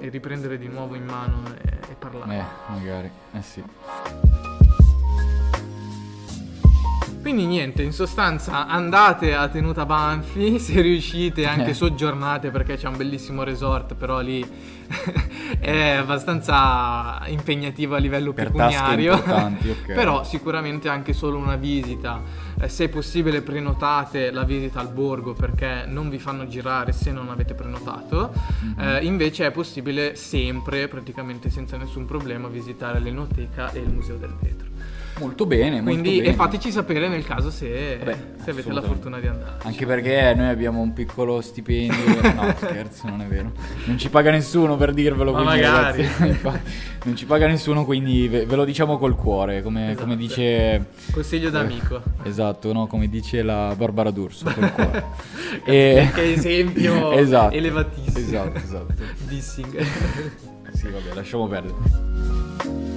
eh, 0.00 0.06
e 0.06 0.08
riprendere 0.10 0.58
di 0.58 0.68
nuovo 0.68 0.94
in 0.94 1.04
mano 1.04 1.42
e, 1.60 1.90
e 1.90 1.94
parlare. 1.98 2.36
Eh, 2.38 2.44
magari. 2.72 3.10
Eh 3.32 3.42
sì. 3.42 3.62
Quindi 7.28 7.44
niente, 7.44 7.82
in 7.82 7.92
sostanza 7.92 8.66
andate 8.66 9.34
a 9.34 9.48
Tenuta 9.48 9.84
Banfi, 9.84 10.56
se 10.58 10.80
riuscite 10.80 11.46
anche 11.46 11.70
Eh. 11.70 11.74
soggiornate 11.74 12.50
perché 12.50 12.76
c'è 12.78 12.88
un 12.88 12.96
bellissimo 12.96 13.42
resort, 13.42 13.96
però 13.96 14.20
lì 14.20 14.42
è 15.60 15.90
abbastanza 15.90 17.20
impegnativo 17.26 17.96
a 17.96 17.98
livello 17.98 18.32
Per 18.32 18.46
pecuniario. 18.50 19.12
importanti, 19.12 19.68
ok. 19.84 19.92
però 19.92 20.24
sicuramente 20.24 20.88
anche 20.88 21.12
solo 21.12 21.36
una 21.36 21.56
visita, 21.56 22.22
eh, 22.58 22.66
se 22.70 22.84
è 22.84 22.88
possibile 22.88 23.42
prenotate 23.42 24.30
la 24.30 24.44
visita 24.44 24.80
al 24.80 24.88
borgo 24.88 25.34
perché 25.34 25.84
non 25.86 26.08
vi 26.08 26.18
fanno 26.18 26.46
girare 26.46 26.92
se 26.92 27.12
non 27.12 27.28
avete 27.28 27.52
prenotato. 27.52 28.32
Mhm. 28.60 28.74
Eh, 28.80 29.04
invece 29.04 29.44
è 29.44 29.50
possibile 29.50 30.14
sempre, 30.16 30.88
praticamente 30.88 31.50
senza 31.50 31.76
nessun 31.76 32.06
problema, 32.06 32.48
visitare 32.48 32.98
l'Enoteca 33.00 33.70
e 33.72 33.80
il 33.80 33.90
Museo 33.90 34.16
del 34.16 34.34
Vetro. 34.40 34.67
Molto 35.18 35.46
bene, 35.46 35.80
molto 35.80 35.90
Quindi 36.00 36.18
bene. 36.20 36.28
e 36.32 36.34
fateci 36.34 36.70
sapere 36.70 37.08
nel 37.08 37.24
caso 37.24 37.50
se, 37.50 37.96
Vabbè, 37.98 38.16
se 38.44 38.50
avete 38.50 38.72
la 38.72 38.82
fortuna 38.82 39.18
di 39.18 39.26
andare. 39.26 39.56
Anche 39.64 39.84
perché 39.84 40.32
noi 40.36 40.48
abbiamo 40.48 40.80
un 40.80 40.92
piccolo 40.92 41.40
stipendio. 41.40 41.96
No, 42.38 42.54
scherzo, 42.56 43.08
non 43.08 43.22
è 43.22 43.26
vero. 43.26 43.50
Non 43.86 43.98
ci 43.98 44.08
paga 44.10 44.30
nessuno 44.30 44.76
per 44.76 44.92
dirvelo. 44.92 45.32
Ma 45.32 45.42
quindi, 45.42 45.60
magari. 45.62 46.08
ragazzi, 46.18 46.60
non 47.04 47.16
ci 47.16 47.24
paga 47.26 47.46
nessuno, 47.48 47.84
quindi 47.84 48.28
ve, 48.28 48.46
ve 48.46 48.54
lo 48.56 48.64
diciamo 48.64 48.96
col 48.98 49.16
cuore. 49.16 49.62
Come, 49.62 49.90
Esatto. 49.90 50.02
come 50.02 50.16
dice. 50.16 50.86
Consiglio 51.10 51.50
d'amico. 51.50 52.00
Esatto, 52.22 52.72
no? 52.72 52.86
Come 52.86 53.08
dice 53.08 53.42
la 53.42 53.74
Barbara 53.76 54.10
D'Urso, 54.10 54.44
col 54.52 54.70
cuore. 54.74 55.04
E- 55.64 56.10
Che 56.14 56.32
esempio 56.32 57.12
Esatto. 57.12 57.54
elevatissimo. 57.54 58.18
Esatto, 58.18 58.58
esatto. 58.58 58.94
Dissing. 59.26 59.80
Sì, 60.74 60.88
vabbè, 60.88 61.14
lasciamo 61.14 61.48
perdere. 61.48 62.87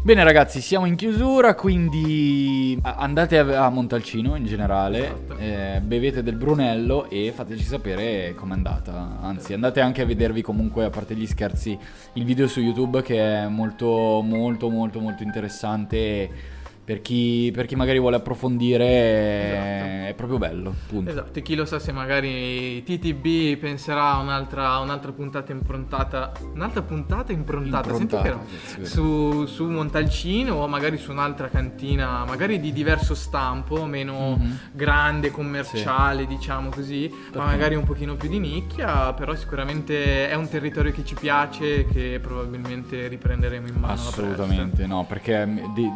Bene 0.00 0.24
ragazzi, 0.24 0.62
siamo 0.62 0.86
in 0.86 0.94
chiusura, 0.96 1.54
quindi 1.54 2.78
andate 2.82 3.38
a, 3.38 3.66
a 3.66 3.68
Montalcino 3.68 4.36
in 4.36 4.46
generale, 4.46 5.04
Esatto. 5.04 5.36
eh, 5.36 5.80
bevete 5.84 6.22
del 6.22 6.36
Brunello 6.36 7.10
e 7.10 7.30
fateci 7.34 7.64
sapere 7.64 8.32
com'è 8.34 8.54
andata. 8.54 9.18
Anzi, 9.20 9.52
andate 9.52 9.80
anche 9.82 10.00
a 10.02 10.06
vedervi 10.06 10.40
comunque, 10.40 10.84
a 10.86 10.90
parte 10.90 11.14
gli 11.14 11.26
scherzi, 11.26 11.76
il 12.14 12.24
video 12.24 12.46
su 12.48 12.60
YouTube 12.60 13.02
che 13.02 13.20
è 13.20 13.48
molto 13.48 14.22
molto 14.24 14.70
molto 14.70 14.98
molto 15.00 15.22
interessante 15.24 16.56
per 16.88 17.02
chi, 17.02 17.50
per 17.52 17.66
chi 17.66 17.76
magari 17.76 17.98
vuole 17.98 18.16
approfondire, 18.16 18.86
è, 18.86 20.08
è 20.08 20.14
proprio 20.14 20.38
bello, 20.38 20.74
punto. 20.86 21.10
Esatto, 21.10 21.38
e 21.38 21.42
chi 21.42 21.54
lo 21.54 21.66
sa 21.66 21.78
se 21.78 21.92
magari 21.92 22.82
TTB 22.82 23.58
penserà 23.58 24.12
a 24.12 24.18
un'altra, 24.20 24.78
un'altra 24.78 25.12
puntata 25.12 25.52
improntata. 25.52 26.32
Un'altra 26.54 26.80
puntata 26.80 27.30
improntata, 27.30 27.94
senti 27.94 28.14
Improntata, 28.14 28.36
no? 28.36 28.46
sì, 28.64 28.86
su, 28.86 29.44
su 29.44 29.66
Montalcino 29.66 30.54
o 30.54 30.66
magari 30.66 30.96
su 30.96 31.10
un'altra 31.10 31.50
cantina, 31.50 32.24
magari 32.24 32.58
di 32.58 32.72
diverso 32.72 33.14
stampo, 33.14 33.84
meno 33.84 34.36
Mhm. 34.38 34.58
grande, 34.72 35.30
commerciale, 35.30 36.26
diciamo 36.26 36.70
così, 36.70 37.10
ma 37.12 37.16
Perché 37.32 37.38
magari 37.50 37.74
un 37.74 37.84
pochino 37.84 38.14
più 38.16 38.30
di 38.30 38.38
nicchia, 38.38 39.12
però 39.12 39.34
sicuramente 39.34 40.26
è 40.30 40.34
un 40.34 40.48
territorio 40.48 40.90
che 40.92 41.04
ci 41.04 41.14
piace 41.14 41.80
e 41.80 41.86
che 41.86 42.18
probabilmente 42.22 43.08
riprenderemo 43.08 43.66
in 43.66 43.74
mano. 43.74 43.92
Assolutamente 43.92 44.86
no, 44.86 45.04
perché 45.04 45.44
mm, 45.44 45.74
di- 45.74 45.90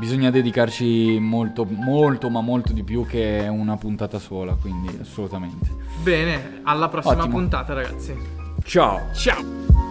bisogna 0.00 0.30
dedicarci 0.32 1.18
molto, 1.20 1.64
molto, 1.64 2.28
ma 2.28 2.40
molto 2.40 2.72
di 2.72 2.82
più 2.82 3.06
che 3.06 3.46
una 3.48 3.76
puntata 3.76 4.18
sola, 4.18 4.56
quindi 4.60 4.98
assolutamente. 5.00 5.70
Bene, 6.02 6.60
alla 6.64 6.88
prossima 6.88 7.20
Ottimo. 7.20 7.36
puntata 7.36 7.72
ragazzi. 7.74 8.16
Ciao! 8.64 9.12
Ciao! 9.14 9.81